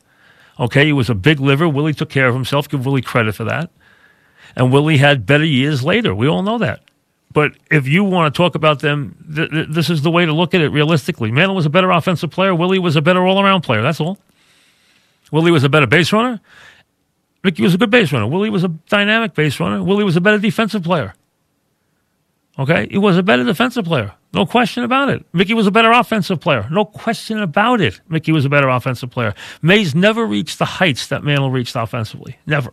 [0.61, 1.69] Okay, he was a big liver.
[1.69, 2.69] Willie took care of himself.
[2.69, 3.71] Give Willie credit for that.
[4.55, 6.15] And Willie had better years later.
[6.15, 6.85] We all know that.
[7.33, 10.33] But if you want to talk about them, th- th- this is the way to
[10.33, 11.33] look at it realistically.
[11.33, 12.55] Mantle was a better offensive player.
[12.55, 13.83] Willie was a better all around player.
[13.83, 14.19] That's all.
[15.33, 16.41] Willie was a better base runner.
[17.43, 18.29] Mickey was a good base runner.
[18.29, 19.83] Willie was a dynamic base runner.
[19.83, 21.13] Willie was a better defensive player.
[22.61, 22.89] Okay?
[22.91, 24.13] He was a better defensive player.
[24.35, 25.25] No question about it.
[25.33, 26.69] Mickey was a better offensive player.
[26.71, 27.99] No question about it.
[28.11, 29.35] Mickey was a better offensive player.
[29.63, 32.39] Mays never reached the heights that Mantle reached offensively.
[32.47, 32.71] Never.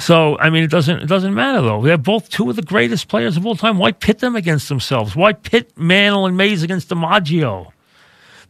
[0.00, 1.80] So I mean, it doesn't it doesn't matter though.
[1.80, 3.78] They're both two of the greatest players of all time.
[3.78, 5.14] Why pit them against themselves?
[5.14, 7.70] Why pit Mantle and Mays against DiMaggio?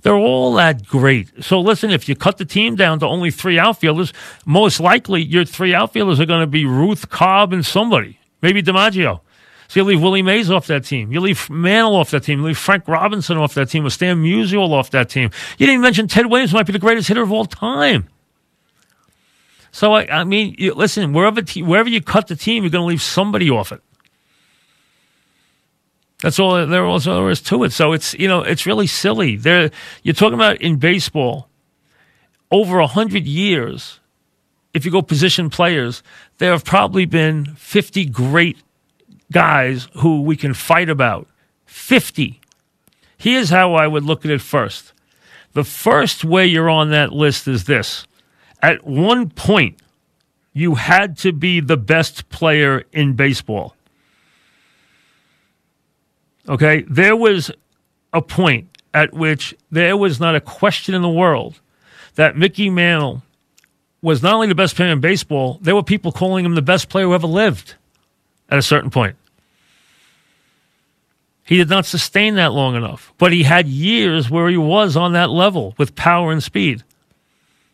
[0.01, 1.45] They're all that great.
[1.45, 4.15] So listen, if you cut the team down to only three outfielders,
[4.47, 8.19] most likely your three outfielders are going to be Ruth, Cobb, and somebody.
[8.45, 9.21] Maybe DiMaggio.
[9.69, 11.11] So you leave Willie Mays off that team.
[11.11, 12.41] You leave Mantle off that team.
[12.41, 13.87] You leave Frank Robinson off that team.
[13.87, 15.31] Or Stan Musial off that team.
[15.57, 18.07] You didn't mention Ted Williams might be the greatest hitter of all time.
[19.73, 22.83] So I, I mean, you, listen, wherever te- wherever you cut the team, you're going
[22.83, 23.81] to leave somebody off it.
[26.21, 27.73] That's all there also there is to it.
[27.73, 29.37] So it's you know it's really silly.
[29.37, 29.71] There
[30.03, 31.49] you're talking about in baseball
[32.51, 34.01] over a hundred years.
[34.75, 36.03] If you go position players,
[36.39, 38.59] there have probably been 50 great
[39.33, 41.29] guys who we can fight about.
[41.67, 42.41] 50.
[43.17, 44.93] Here's how I would look at it first.
[45.53, 48.07] The first way you're on that list is this.
[48.61, 49.79] At one point,
[50.53, 53.77] you had to be the best player in baseball.
[56.49, 56.85] Okay?
[56.89, 57.51] There was
[58.13, 61.61] a point at which there was not a question in the world
[62.17, 63.23] that Mickey Mantle
[64.05, 66.91] was not only the best player in baseball, there were people calling him the best
[66.91, 67.75] player who ever lived
[68.51, 69.17] at a certain point.
[71.45, 75.15] He did not sustain that long enough, but he had years where he was on
[75.15, 76.85] that level with power and speed.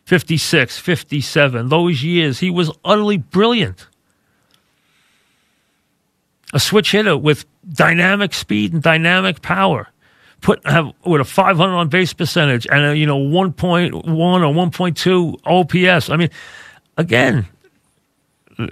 [0.05, 3.87] 56, 57, those years, he was utterly brilliant.
[6.53, 9.89] A switch hitter with dynamic speed and dynamic power.
[10.41, 15.39] Put have with a 500 on base percentage and a, you know 1.1 or 1.2
[15.45, 16.09] OPS.
[16.09, 16.29] I mean,
[16.97, 17.47] again,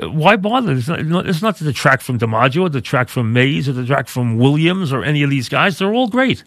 [0.04, 0.74] why bother?
[0.74, 4.38] It's not, it's not to detract from DiMaggio, or detract from Mays, or detract from
[4.38, 5.78] Williams, or any of these guys.
[5.78, 6.44] They're all great.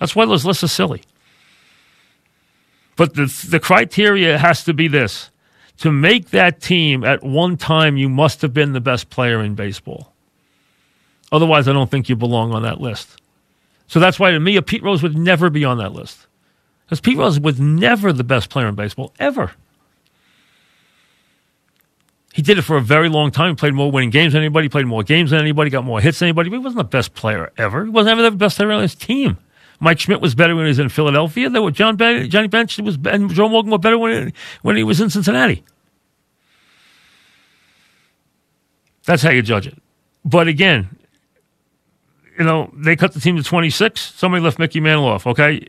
[0.00, 1.02] That's why those lists are silly.
[2.96, 5.30] But the the criteria has to be this:
[5.78, 9.54] to make that team at one time, you must have been the best player in
[9.54, 10.12] baseball.
[11.30, 13.21] Otherwise, I don't think you belong on that list.
[13.92, 16.26] So that's why to me, a Pete Rose would never be on that list.
[16.86, 19.52] Because Pete Rose was never the best player in baseball, ever.
[22.32, 23.50] He did it for a very long time.
[23.50, 26.20] He played more winning games than anybody, played more games than anybody, got more hits
[26.20, 26.48] than anybody.
[26.48, 27.84] But he wasn't the best player ever.
[27.84, 29.36] He wasn't ever the best player on his team.
[29.78, 31.50] Mike Schmidt was better when he was in Philadelphia.
[31.50, 34.84] There were John ben, Johnny Bench was and Joe Morgan were better when when he
[34.84, 35.64] was in Cincinnati.
[39.04, 39.76] That's how you judge it.
[40.24, 40.88] But again,
[42.38, 44.00] you know, they cut the team to 26.
[44.14, 45.66] Somebody left Mickey Mantle off, okay?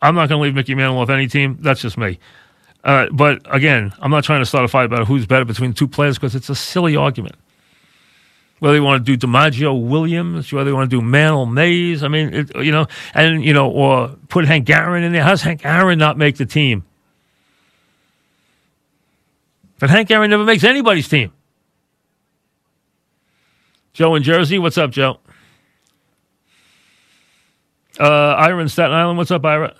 [0.00, 1.58] I'm not going to leave Mickey Mantle off any team.
[1.60, 2.18] That's just me.
[2.84, 5.86] Uh, but again, I'm not trying to start a fight about who's better between two
[5.86, 7.36] players because it's a silly argument.
[8.58, 12.08] Whether you want to do DiMaggio Williams, whether you want to do Mantle Mays, I
[12.08, 15.22] mean, it, you know, and, you know, or put Hank Aaron in there.
[15.22, 16.84] How's Hank Aaron not make the team?
[19.78, 21.32] But Hank Aaron never makes anybody's team.
[23.92, 25.18] Joe in Jersey, what's up, Joe?
[27.98, 29.74] Uh, Ira in Staten Island, what's up, Ira?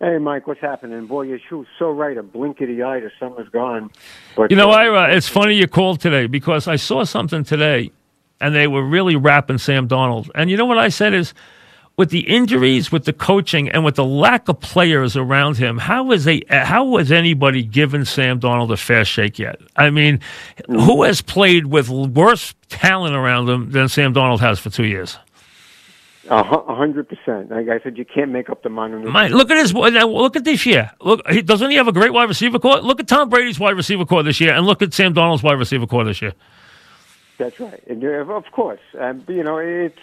[0.00, 1.06] Hey, Mike, what's happening?
[1.06, 1.38] Boy, you're
[1.78, 2.16] so right.
[2.16, 3.90] A blink of the eye, the summer's gone.
[4.36, 7.90] But, you know, uh, Ira, it's funny you called today because I saw something today,
[8.40, 10.30] and they were really rapping Sam Darnold.
[10.34, 11.32] And you know what I said is,
[11.96, 16.10] with the injuries, with the coaching, and with the lack of players around him, how
[16.10, 19.60] is a how has anybody given Sam Darnold a fair shake yet?
[19.76, 20.18] I mean,
[20.66, 25.18] who has played with worse talent around him than Sam Darnold has for two years?
[26.30, 27.50] A hundred percent.
[27.50, 28.94] Like I said, you can't make up the money.
[28.96, 29.74] My, look at his.
[29.74, 30.90] Look at this year.
[31.00, 32.80] Look, he, doesn't he have a great wide receiver core?
[32.80, 35.58] Look at Tom Brady's wide receiver core this year, and look at Sam Darnold's wide
[35.58, 36.32] receiver core this year.
[37.36, 37.82] That's right.
[37.88, 39.98] And uh, of course, um, you know it's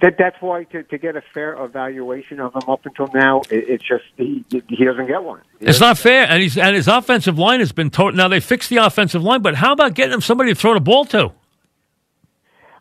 [0.00, 0.16] that.
[0.18, 3.84] That's why to, to get a fair evaluation of him up until now, it, it's
[3.84, 5.40] just he he doesn't get one.
[5.58, 8.16] It's not fair, and he's and his offensive line has been total.
[8.16, 10.80] Now they fixed the offensive line, but how about getting him somebody to throw the
[10.80, 11.32] ball to?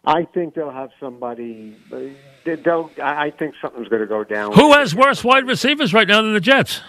[0.06, 1.76] I think they'll have somebody.
[2.44, 2.92] They- They'll.
[3.02, 4.54] I think something's going to go down.
[4.54, 6.82] Who has worse wide receivers right now than the Jets?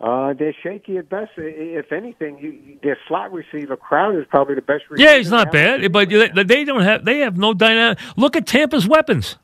[0.00, 1.32] Uh, they're shaky at best.
[1.36, 4.84] If anything, you, their slot receiver Crowder is probably the best.
[4.88, 7.98] receiver Yeah, he's not bad, but they they don't have they have no dynamic.
[8.16, 9.36] Look at Tampa's weapons.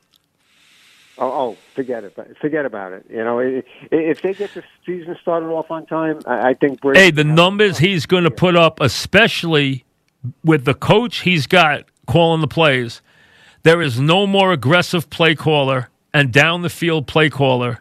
[1.17, 2.17] Oh, oh, forget it.
[2.41, 3.07] Forget about it.
[3.09, 6.81] You know, if they get the season started off on time, I I think.
[6.81, 9.85] Brady Hey, the numbers he's going to put up, especially
[10.45, 13.01] with the coach he's got calling the plays,
[13.65, 17.81] there is no more aggressive play caller and down the field play caller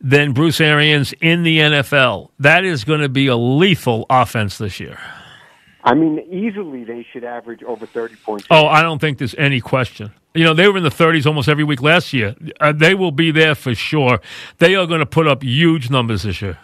[0.00, 2.30] than Bruce Arians in the NFL.
[2.38, 4.98] That is going to be a lethal offense this year.
[5.84, 8.46] I mean, easily they should average over thirty points.
[8.50, 10.12] Oh, I don't think there's any question.
[10.34, 12.34] You know, they were in the 30s almost every week last year.
[12.58, 14.18] Uh, they will be there for sure.
[14.58, 16.58] They are going to put up huge numbers this year.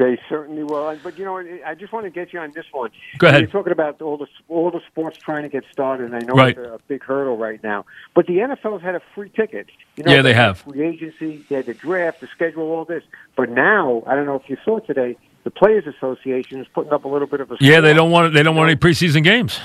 [0.00, 0.96] They certainly will.
[1.04, 2.88] But you know, I just want to get you on this one.
[3.18, 3.42] Go ahead.
[3.42, 6.32] You're talking about all the all the sports trying to get started, and I know
[6.32, 6.56] Right.
[6.56, 7.84] it's a big hurdle right now.
[8.14, 9.66] But the NFL's had a free ticket.
[9.96, 10.60] You know, Yeah, they have.
[10.60, 13.02] Free agency, they had the draft, the schedule, all this.
[13.36, 17.04] But now, I don't know if you saw today, the Players Association is putting up
[17.04, 17.58] a little bit of a.
[17.60, 19.60] Yeah, they don't want they don't want any preseason games.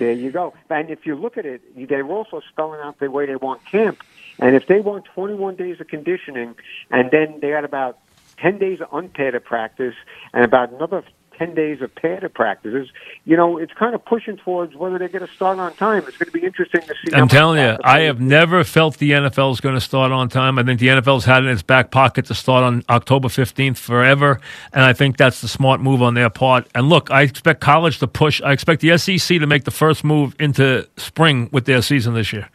[0.00, 0.54] There you go.
[0.70, 4.02] And if you look at it, they're also spelling out the way they want camp.
[4.40, 6.56] And if they want 21 days of conditioning,
[6.90, 7.98] and then they got about
[8.42, 9.94] 10 days of unpadded practice,
[10.34, 11.04] and about another
[11.38, 12.88] 10 days of padded practices,
[13.24, 16.04] you know, it's kind of pushing towards whether they're going to start on time.
[16.06, 17.14] It's going to be interesting to see.
[17.14, 20.58] I'm telling you, I have never felt the NFL is going to start on time.
[20.58, 24.40] I think the NFL's had in its back pocket to start on October 15th forever,
[24.72, 26.66] and I think that's the smart move on their part.
[26.74, 28.42] And look, I expect college to push.
[28.42, 32.32] I expect the SEC to make the first move into spring with their season this
[32.32, 32.48] year.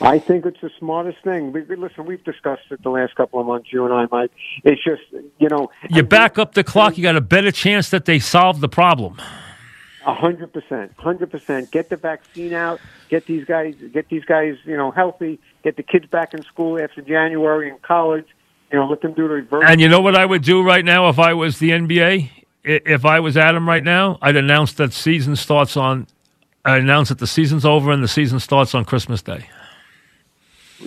[0.00, 1.52] I think it's the smartest thing.
[1.52, 4.30] We, we- listen, we've discussed it the last couple of months, you and I, Mike.
[4.64, 5.02] It's just,
[5.38, 8.60] you know, You back up the clock, you got a better chance that they solve
[8.60, 9.20] the problem.
[10.06, 11.72] A hundred percent, hundred percent.
[11.72, 12.78] Get the vaccine out.
[13.08, 15.40] Get these guys, get these guys, you know, healthy.
[15.64, 18.26] Get the kids back in school after January in college.
[18.70, 19.64] You know, let them do the reverse.
[19.66, 22.30] And you know what I would do right now if I was the NBA?
[22.62, 26.06] If I was Adam right now, I'd announce that season starts on.
[26.64, 29.46] I announce that the season's over and the season starts on Christmas Day.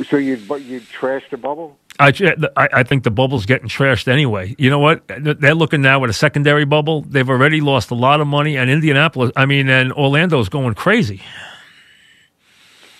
[0.09, 1.77] So you, you trash the bubble.
[1.99, 2.13] I,
[2.55, 4.55] I think the bubble's getting trashed anyway.
[4.57, 5.03] You know what?
[5.07, 7.01] They're looking now at a secondary bubble.
[7.01, 11.21] They've already lost a lot of money, and Indianapolis, I mean, and Orlando's going crazy.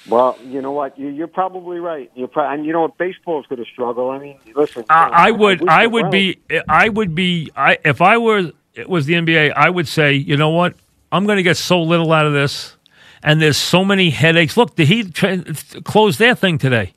[0.09, 0.97] Well, you know what?
[0.99, 2.11] You, you're probably right.
[2.15, 2.97] You're pro- and you know what?
[2.97, 4.09] Baseball's going to struggle.
[4.09, 4.83] I mean, listen.
[4.89, 8.89] I, uh, I would, I would be, I would be, I if I were it
[8.89, 10.73] was the NBA, I would say, you know what?
[11.11, 12.75] I'm going to get so little out of this,
[13.23, 14.57] and there's so many headaches.
[14.57, 15.43] Look, the Heat tra-
[15.83, 16.93] closed their thing today,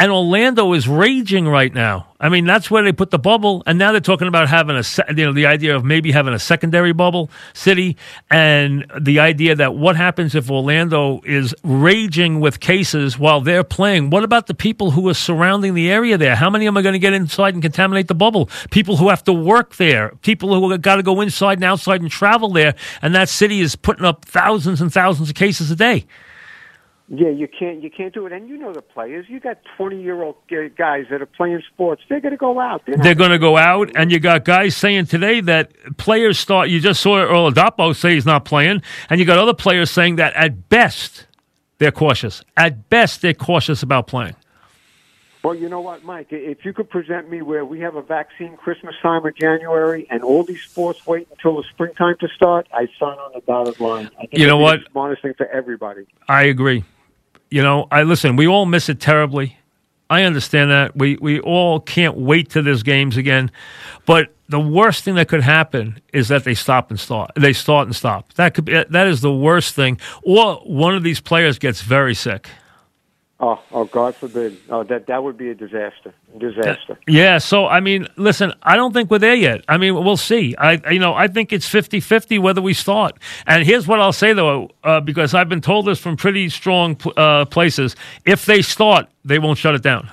[0.00, 2.06] And Orlando is raging right now.
[2.20, 4.82] I mean, that's where they put the bubble, and now they're talking about having a,
[5.10, 7.96] you know, the idea of maybe having a secondary bubble city,
[8.30, 14.10] and the idea that what happens if Orlando is raging with cases while they're playing?
[14.10, 16.36] What about the people who are surrounding the area there?
[16.36, 18.50] How many of them are going to get inside and contaminate the bubble?
[18.70, 22.10] People who have to work there, people who got to go inside and outside and
[22.10, 26.06] travel there, and that city is putting up thousands and thousands of cases a day.
[27.10, 29.26] Yeah, you can't you can't do it, and you know the players.
[29.30, 30.36] You got twenty year old
[30.76, 32.02] guys that are playing sports.
[32.06, 32.82] They're going to go out.
[32.86, 36.68] They're, They're going to go out, and you got guys saying today that players start.
[36.68, 40.16] You just saw Earl Adapo say he's not playing, and you got other players saying
[40.16, 41.26] that at best
[41.78, 42.42] they're cautious.
[42.56, 44.34] At best, they're cautious about playing.
[45.44, 46.26] Well, you know what, Mike?
[46.30, 50.22] If you could present me where we have a vaccine Christmas time or January, and
[50.22, 54.10] all these sports wait until the springtime to start, I sign on the dotted line.
[54.18, 54.80] I think You know what?
[54.80, 56.06] The smartest thing for everybody.
[56.28, 56.84] I agree.
[57.50, 58.36] You know, I listen.
[58.36, 59.56] We all miss it terribly.
[60.10, 60.96] I understand that.
[60.96, 63.50] We we all can't wait to these games again.
[64.06, 67.32] But the worst thing that could happen is that they stop and start.
[67.36, 68.32] They start and stop.
[68.34, 70.00] That could be that is the worst thing.
[70.22, 72.48] Or one of these players gets very sick.
[73.40, 74.56] Oh, oh, God forbid!
[74.68, 76.12] Oh, that that would be a disaster.
[76.38, 76.98] Disaster.
[77.06, 79.64] Yeah, so I mean, listen, I don't think we're there yet.
[79.68, 80.56] I mean, we'll see.
[80.56, 83.16] I you know, I think it's 50-50 whether we start.
[83.46, 86.98] And here's what I'll say though, uh, because I've been told this from pretty strong
[87.16, 90.10] uh, places, if they start, they won't shut it down.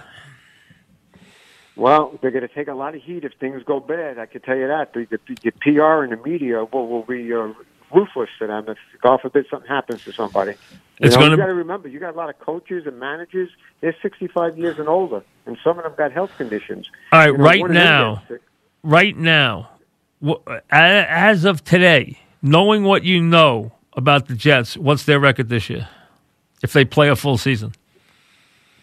[1.76, 4.20] Well, they're going to take a lot of heat if things go bad.
[4.20, 4.94] I can tell you that.
[4.94, 7.50] The, the, the PR and the media will, will be uh,
[7.96, 10.52] ruthless to them if, God forbid, something happens to somebody.
[10.52, 10.58] You
[11.08, 13.50] It's know, gonna- you got to remember, you got a lot of coaches and managers.
[13.82, 16.90] They're 65 years and older, and some of them got health conditions.
[17.12, 18.24] All right, You know, right one of them now,
[18.84, 19.70] right now,
[20.70, 25.88] as of today, knowing what you know about the Jets, what's their record this year?
[26.64, 27.74] If they play a full season,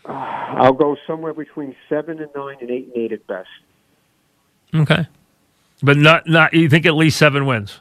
[0.05, 3.49] uh, I'll go somewhere between seven and nine and eight and eight at best.
[4.75, 5.07] okay,
[5.83, 6.53] but not not.
[6.55, 7.81] You think at least seven wins?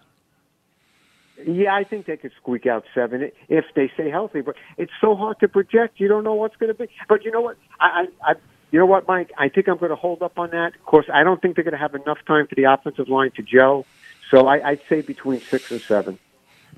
[1.48, 4.42] Yeah, I think they could squeak out seven if they stay healthy.
[4.42, 6.00] But it's so hard to project.
[6.00, 6.90] You don't know what's going to be.
[7.08, 7.58] But you know what?
[7.80, 8.34] I, I, I
[8.72, 9.32] you know what, Mike?
[9.38, 10.76] I think I'm going to hold up on that.
[10.76, 13.32] Of course, I don't think they're going to have enough time for the offensive line
[13.32, 13.86] to gel.
[14.30, 16.18] So I, I'd say between six and seven.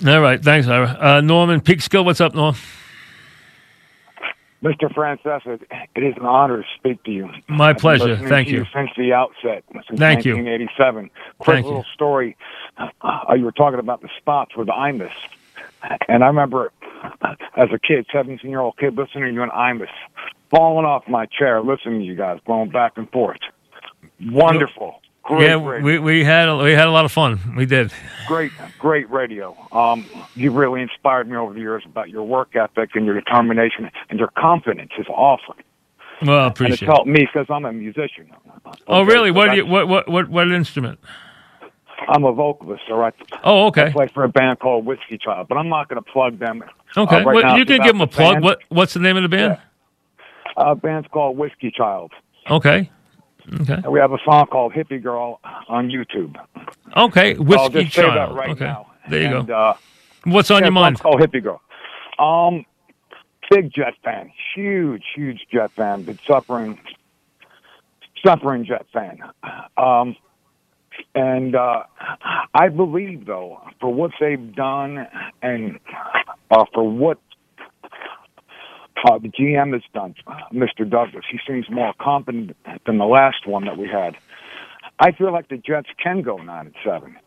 [0.06, 0.98] All right, thanks, Ira.
[1.00, 2.56] Uh, Norman Peekskill, what's up, Norm?
[4.64, 4.92] Mr.
[4.94, 5.62] Francesa,
[5.94, 7.30] it is an honor to speak to you.
[7.48, 8.16] My pleasure.
[8.16, 8.66] Thank to you.
[8.74, 10.36] since the outset, since Thank you.
[10.36, 11.10] 1987.
[11.38, 11.68] Quick Thank you.
[11.68, 12.38] little story.
[12.78, 15.12] Uh, you were talking about the spots with Imus,
[16.08, 16.72] and I remember
[17.56, 19.92] as a kid, 17 year old kid, listening to you on Imus,
[20.50, 23.40] falling off my chair, listening to you guys going back and forth.
[24.22, 25.02] Wonderful.
[25.24, 25.86] Great, yeah, radio.
[25.86, 27.40] we we had a, we had a lot of fun.
[27.56, 27.94] We did.
[28.28, 29.56] great, great radio.
[29.72, 30.06] Um,
[30.36, 34.20] you really inspired me over the years about your work ethic and your determination and
[34.20, 35.56] your confidence is awesome.
[36.26, 36.82] Well, I and it's appreciate.
[36.84, 36.86] it.
[36.92, 38.30] helped me because I'm a musician.
[38.88, 39.30] Oh, really?
[39.30, 41.00] so What do you what what what what instrument?
[42.10, 43.14] I'm a vocalist, all right.
[43.46, 43.86] Oh, okay.
[43.86, 46.62] I play for a band called Whiskey Child, but I'm not going to plug them.
[46.98, 48.34] Okay, Uh, right well, you can give them a the plug.
[48.36, 48.44] band.
[48.44, 49.58] What what's the name of the band?
[50.58, 52.12] Uh, band's called Whiskey Child.
[52.50, 52.92] Okay,
[53.62, 56.36] okay, And we have a song called Hippie Girl on YouTube.
[56.96, 57.36] okay.
[57.36, 58.38] I'll Whiskey just say that Child.
[58.38, 58.92] right okay, now.
[59.10, 59.54] there you And, go.
[59.56, 59.78] Uh,
[60.26, 60.94] What's on yeah, your mind?
[60.94, 61.62] It's called Hippie Girl.
[62.20, 62.66] Um,
[63.50, 66.04] big Jet fan, huge, huge Jet fan.
[66.04, 66.80] Been suffering,
[68.26, 69.20] suffering Jet fan.
[69.78, 70.16] Um,
[71.16, 71.84] and uh,
[72.54, 75.08] I believe, though, for what they've done
[75.42, 75.80] and
[76.52, 77.20] uh, for what
[79.04, 80.16] uh, the GM has done,
[80.54, 80.90] Mr.
[80.90, 84.16] Douglas, he seems more competent than the last one that we had.
[85.00, 87.18] I feel like the Jets can go nine and seven.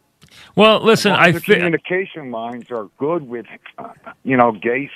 [0.54, 3.46] Well, listen, I the think communication lines are good with,
[3.78, 3.92] uh,
[4.24, 4.90] you know, Gase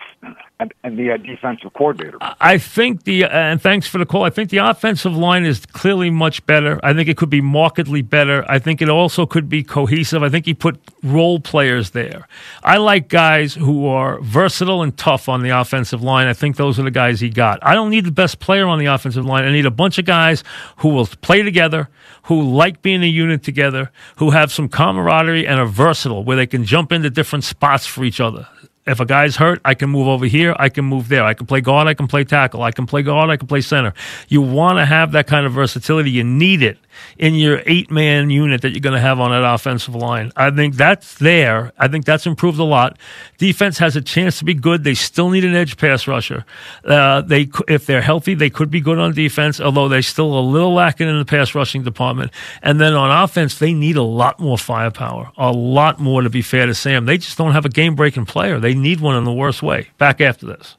[0.60, 2.18] and, and the uh, defensive coordinator.
[2.20, 4.24] I think the and thanks for the call.
[4.24, 6.78] I think the offensive line is clearly much better.
[6.82, 8.44] I think it could be markedly better.
[8.46, 10.22] I think it also could be cohesive.
[10.22, 12.28] I think he put role players there.
[12.62, 16.26] I like guys who are versatile and tough on the offensive line.
[16.26, 17.58] I think those are the guys he got.
[17.62, 19.44] I don't need the best player on the offensive line.
[19.44, 20.44] I need a bunch of guys
[20.78, 21.88] who will play together,
[22.24, 26.46] who like being a unit together, who have some camaraderie and are versatile, where they
[26.46, 28.46] can jump into different spots for each other.
[28.86, 30.56] If a guy's hurt, I can move over here.
[30.58, 31.24] I can move there.
[31.24, 31.86] I can play guard.
[31.86, 32.62] I can play tackle.
[32.62, 33.28] I can play guard.
[33.30, 33.92] I can play center.
[34.28, 36.10] You want to have that kind of versatility.
[36.10, 36.78] You need it
[37.18, 40.32] in your eight man unit that you're going to have on that offensive line.
[40.36, 41.72] I think that's there.
[41.78, 42.98] I think that's improved a lot.
[43.38, 44.84] Defense has a chance to be good.
[44.84, 46.44] They still need an edge pass rusher.
[46.84, 50.40] Uh, they, if they're healthy, they could be good on defense, although they're still a
[50.40, 52.30] little lacking in the pass rushing department.
[52.62, 56.42] And then on offense, they need a lot more firepower, a lot more to be
[56.42, 57.06] fair to Sam.
[57.06, 58.60] They just don't have a game breaking player.
[58.60, 59.88] They need one in the worst way.
[59.98, 60.76] Back after this.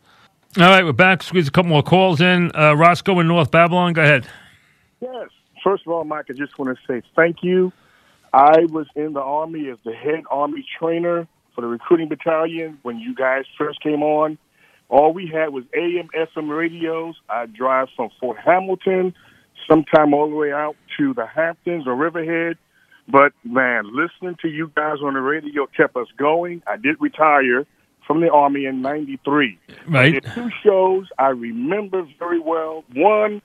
[0.58, 1.24] All right, we're back.
[1.24, 2.52] Squeeze a couple more calls in.
[2.54, 4.28] Uh, Roscoe in North Babylon, go ahead.
[5.00, 5.30] Yes.
[5.64, 7.72] First of all, Mike, I just want to say thank you.
[8.34, 13.00] I was in the Army as the head Army trainer for the recruiting battalion when
[13.00, 14.38] you guys first came on.
[14.90, 17.16] All we had was AM, FM radios.
[17.30, 19.14] I drive from Fort Hamilton,
[19.70, 22.58] sometime all the way out to the Hamptons or Riverhead.
[23.08, 26.62] But man, listening to you guys on the radio kept us going.
[26.68, 27.66] I did retire
[28.08, 29.58] from the Army in 93.
[29.88, 30.06] Right.
[30.06, 32.84] I did two shows I remember very well.
[32.94, 33.42] One,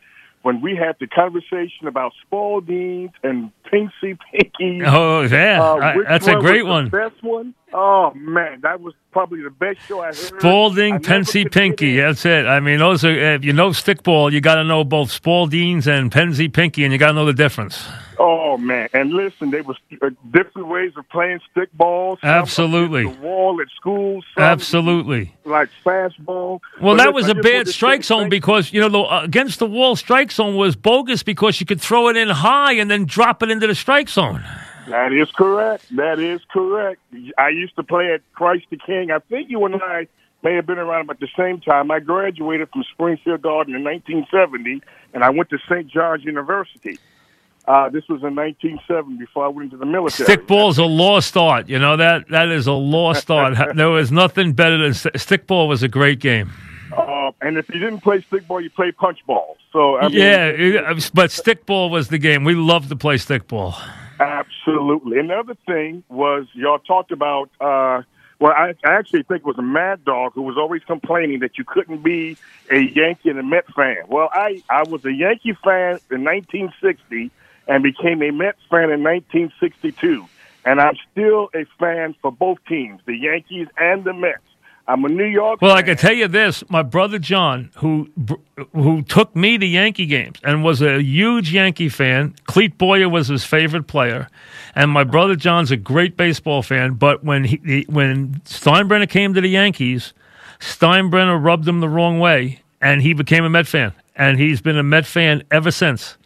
[0.47, 4.81] when we had the conversation about Spaldings and Pinksy Pinky.
[4.87, 5.61] Oh, yeah.
[5.61, 6.85] Uh, I- which that's a great one.
[6.85, 7.53] The best one?
[7.73, 8.61] Oh, man.
[8.63, 10.17] That was probably the best show I heard.
[10.17, 11.97] Spalding, Pensy, Pinky.
[11.97, 12.47] That's it.
[12.47, 16.11] I mean, those are, if you know stickball, you got to know both Spaldings and
[16.11, 17.87] Pensy, Pinky, and you got to know the difference.
[18.19, 18.89] Oh man!
[18.95, 22.19] And listen, there was uh, different ways of playing stick balls.
[22.23, 23.03] Some Absolutely.
[23.03, 24.23] The wall at school.
[24.39, 25.35] Absolutely.
[25.45, 26.61] Like fastball.
[26.81, 29.59] Well, But that was I a bad strike zone because, you know, the uh, against
[29.59, 33.05] the wall strike zone was bogus because you could throw it in high and then
[33.05, 34.43] drop it into the strike zone.
[34.89, 35.95] That is correct.
[35.97, 37.01] That is correct.
[37.39, 39.11] I used to play at Christ the King.
[39.11, 40.07] I think you and I
[40.43, 41.91] may have been around about the same time.
[41.91, 44.83] I graduated from Springfield Garden in 1970,
[45.13, 45.89] and I went to St.
[45.89, 46.99] John's University.
[47.67, 50.29] Uh, this was in 1970 before I went into the military.
[50.29, 51.69] Stickball is a lost art.
[51.69, 53.57] You know that that is a lost art.
[53.77, 55.67] there was nothing better than st- stickball.
[55.67, 56.53] Was a great game.
[56.97, 59.57] Uh, and if you didn't play stickball, you played punchball.
[59.73, 62.45] So I mean, yeah, but stickball was the game.
[62.45, 63.77] We loved to play stickball.
[64.19, 65.19] Absolutely.
[65.19, 67.51] Another thing was y'all talked about.
[67.61, 68.03] Uh,
[68.39, 71.57] well, I, I actually think it was a Mad Dog who was always complaining that
[71.57, 72.37] you couldn't be
[72.71, 74.05] a Yankee and a Met fan.
[74.09, 77.31] Well, I I was a Yankee fan in 1960
[77.67, 80.27] and became a Met fan in 1962,
[80.65, 84.43] and I'm still a fan for both teams, the Yankees and the Mets.
[84.89, 85.61] I'm a New York.
[85.61, 88.09] Well, I can tell you this: my brother John, who
[88.73, 92.35] who took me to Yankee games and was a huge Yankee fan.
[92.45, 94.29] Clete Boyer was his favorite player,
[94.75, 96.95] and my brother John's a great baseball fan.
[96.95, 100.13] But when he he- when Steinbrenner came to the Yankees,
[100.61, 104.79] Steinbrenner rubbed him the wrong way, and he became a Met fan, and he's been
[104.79, 106.17] a Met fan ever since.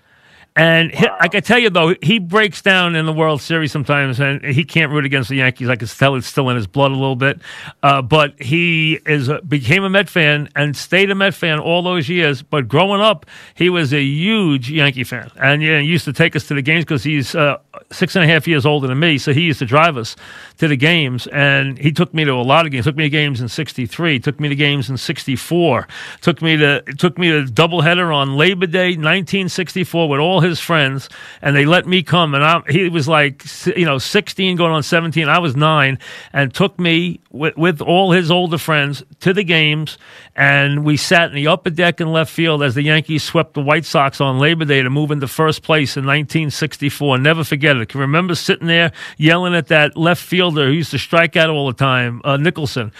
[0.56, 4.18] And he, I can tell you though, he breaks down in the World Series sometimes,
[4.18, 5.68] and he can't root against the Yankees.
[5.68, 7.40] I can tell it's still in his blood a little bit.
[7.82, 11.82] Uh, but he is a, became a Met fan and stayed a Met fan all
[11.82, 12.42] those years.
[12.42, 16.34] But growing up, he was a huge Yankee fan, and yeah, he used to take
[16.34, 17.58] us to the games because he's uh,
[17.92, 20.16] six and a half years older than me, so he used to drive us
[20.58, 21.28] to the games.
[21.28, 22.86] And he took me to a lot of games.
[22.86, 24.18] Took me to games in '63.
[24.18, 25.86] Took me to games in '64.
[26.20, 31.08] Took me to took me to doubleheader on Labor Day 1964 with all his friends,
[31.42, 32.34] and they let me come.
[32.34, 35.28] And I, he was like, you know, 16 going on 17.
[35.28, 35.98] I was nine,
[36.32, 39.98] and took me with, with all his older friends to the games.
[40.36, 43.60] And we sat in the upper deck in left field as the Yankees swept the
[43.60, 47.18] White Sox on Labor Day to move into first place in 1964.
[47.18, 47.80] Never forget it.
[47.80, 51.50] I can remember sitting there yelling at that left fielder who used to strike out
[51.50, 52.92] all the time, uh, Nicholson.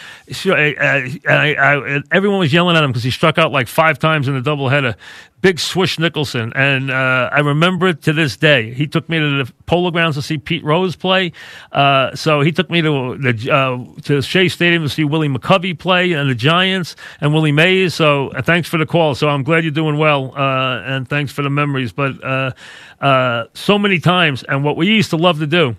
[0.47, 4.28] I, I, I, everyone was yelling at him because he struck out like five times
[4.28, 4.97] in the doubleheader.
[5.41, 8.74] Big Swish Nicholson, and uh, I remember it to this day.
[8.74, 11.32] He took me to the Polo Grounds to see Pete Rose play.
[11.72, 15.78] Uh, so he took me to the uh, to Shea Stadium to see Willie McCovey
[15.78, 17.95] play and the Giants and Willie Mays.
[17.95, 19.14] So uh, thanks for the call.
[19.14, 21.93] So I'm glad you're doing well, uh, and thanks for the memories.
[21.93, 22.53] But uh,
[23.01, 25.76] uh, so many times, and what we used to love to do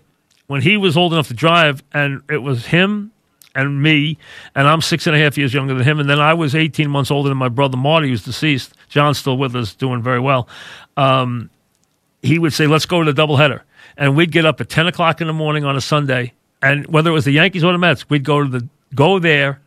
[0.47, 3.10] when he was old enough to drive, and it was him
[3.55, 4.17] and me,
[4.55, 6.89] and I'm six and a half years younger than him, and then I was 18
[6.89, 8.73] months older than my brother Marty, who's deceased.
[8.89, 10.47] John's still with us, doing very well.
[10.97, 11.49] Um,
[12.21, 13.61] he would say, "Let's go to the doubleheader,"
[13.97, 17.09] and we'd get up at 10 o'clock in the morning on a Sunday, and whether
[17.09, 19.61] it was the Yankees or the Mets, we'd go to the go there.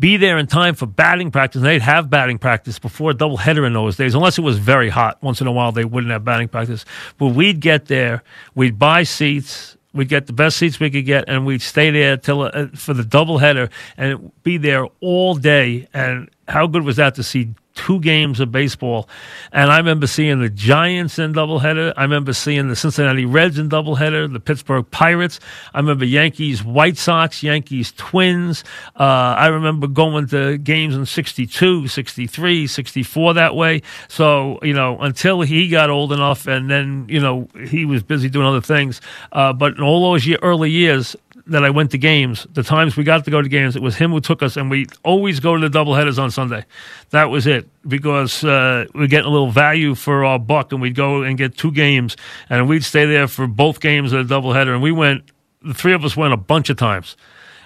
[0.00, 1.60] Be there in time for batting practice.
[1.60, 4.88] And they'd have batting practice before a doubleheader in those days, unless it was very
[4.88, 5.22] hot.
[5.22, 6.84] Once in a while, they wouldn't have batting practice.
[7.18, 8.24] But we'd get there,
[8.56, 12.16] we'd buy seats, We'd get the best seats we could get, and we'd stay there
[12.16, 15.88] till uh, for the doubleheader and be there all day.
[15.94, 19.08] And how good was that to see two games of baseball?
[19.52, 21.92] And I remember seeing the Giants in doubleheader.
[21.96, 25.38] I remember seeing the Cincinnati Reds in doubleheader, the Pittsburgh Pirates.
[25.72, 28.64] I remember Yankees, White Sox, Yankees, Twins.
[28.98, 29.04] Uh,
[29.38, 33.82] I remember going to games in 62, 63, 64 that way.
[34.08, 38.28] So, you know, until he got old enough and then, you know, he was busy
[38.28, 39.00] doing other things.
[39.30, 41.14] Uh, but in all those year, early years,
[41.46, 43.96] that I went to games, the times we got to go to games, it was
[43.96, 46.64] him who took us, and we always go to the doubleheaders on Sunday.
[47.10, 50.96] That was it because uh, we're getting a little value for our buck, and we'd
[50.96, 52.16] go and get two games,
[52.50, 54.72] and we'd stay there for both games of the doubleheader.
[54.72, 55.24] And we went,
[55.62, 57.16] the three of us went a bunch of times.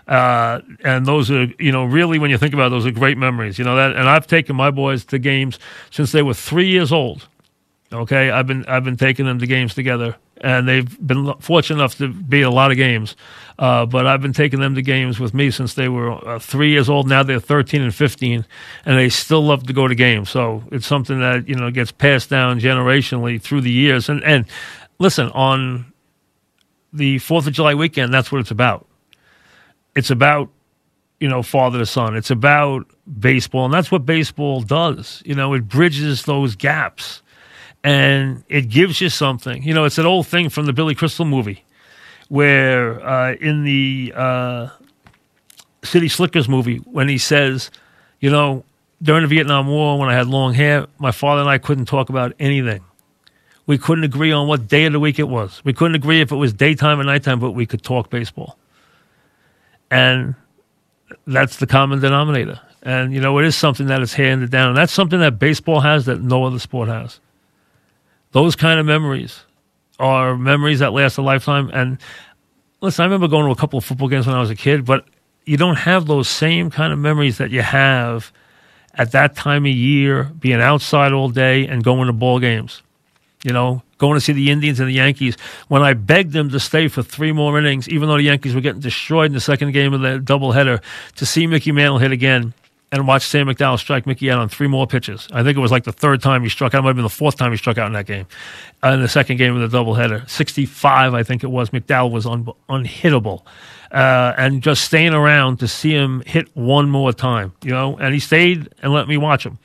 [0.06, 3.16] Uh, and those are, you know, really when you think about it, those are great
[3.16, 3.58] memories.
[3.58, 5.58] You know that, and I've taken my boys to games
[5.90, 7.28] since they were three years old.
[7.92, 11.98] Okay, I've been I've been taking them to games together, and they've been fortunate enough
[11.98, 13.16] to be a lot of games.
[13.58, 16.70] Uh, but I've been taking them to games with me since they were uh, three
[16.70, 17.08] years old.
[17.08, 18.46] Now they're 13 and 15,
[18.84, 20.30] and they still love to go to games.
[20.30, 24.08] So it's something that you know gets passed down generationally through the years.
[24.08, 24.46] And and
[25.00, 25.92] listen, on
[26.92, 28.86] the Fourth of July weekend, that's what it's about.
[29.96, 30.48] It's about
[31.18, 32.14] you know father to son.
[32.14, 32.86] It's about
[33.18, 35.24] baseball, and that's what baseball does.
[35.26, 37.22] You know, it bridges those gaps
[37.82, 39.62] and it gives you something.
[39.62, 41.64] You know, it's an old thing from the Billy Crystal movie
[42.28, 44.68] where uh, in the uh,
[45.82, 47.70] City Slickers movie, when he says,
[48.20, 48.64] you know,
[49.02, 52.08] during the Vietnam War, when I had long hair, my father and I couldn't talk
[52.08, 52.84] about anything.
[53.66, 55.60] We couldn't agree on what day of the week it was.
[55.64, 58.58] We couldn't agree if it was daytime or nighttime, but we could talk baseball.
[59.90, 60.34] And
[61.26, 62.60] that's the common denominator.
[62.82, 64.68] And, you know, it is something that is handed down.
[64.68, 67.20] And that's something that baseball has that no other sport has.
[68.32, 69.40] Those kind of memories
[69.98, 71.70] are memories that last a lifetime.
[71.72, 71.98] And
[72.80, 74.84] listen, I remember going to a couple of football games when I was a kid,
[74.84, 75.04] but
[75.44, 78.32] you don't have those same kind of memories that you have
[78.94, 82.82] at that time of year, being outside all day and going to ball games.
[83.44, 85.36] You know, going to see the Indians and the Yankees.
[85.68, 88.60] When I begged them to stay for three more innings, even though the Yankees were
[88.60, 90.82] getting destroyed in the second game of the doubleheader,
[91.16, 92.52] to see Mickey Mantle hit again
[92.92, 95.28] and watch Sam McDowell strike Mickey out on three more pitches.
[95.32, 96.78] I think it was like the third time he struck out.
[96.78, 98.26] It might have been the fourth time he struck out in that game.
[98.82, 100.28] Uh, in the second game of the doubleheader.
[100.28, 101.70] 65, I think it was.
[101.70, 103.44] McDowell was un- unhittable.
[103.92, 108.14] Uh, and just staying around to see him hit one more time, you know, and
[108.14, 109.58] he stayed and let me watch him.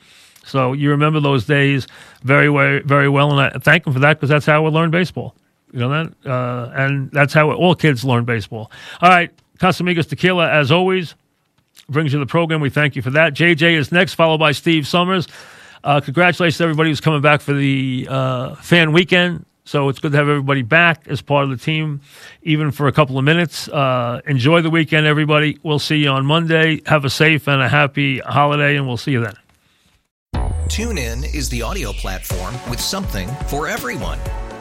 [0.44, 1.86] So you remember those days
[2.22, 5.34] very, very, well, and I thank him for that because that's how we learn baseball.
[5.72, 8.70] You know that, uh, and that's how all kids learn baseball.
[9.00, 11.14] All right, Casamigos Tequila, as always,
[11.88, 12.60] brings you the program.
[12.60, 13.34] We thank you for that.
[13.34, 15.26] JJ is next, followed by Steve Somers.
[15.84, 19.46] Uh, congratulations to everybody who's coming back for the uh, fan weekend.
[19.64, 22.00] So it's good to have everybody back as part of the team,
[22.42, 23.68] even for a couple of minutes.
[23.68, 25.58] Uh, enjoy the weekend, everybody.
[25.64, 26.80] We'll see you on Monday.
[26.86, 29.34] Have a safe and a happy holiday, and we'll see you then.
[30.68, 34.18] TuneIn is the audio platform with something for everyone.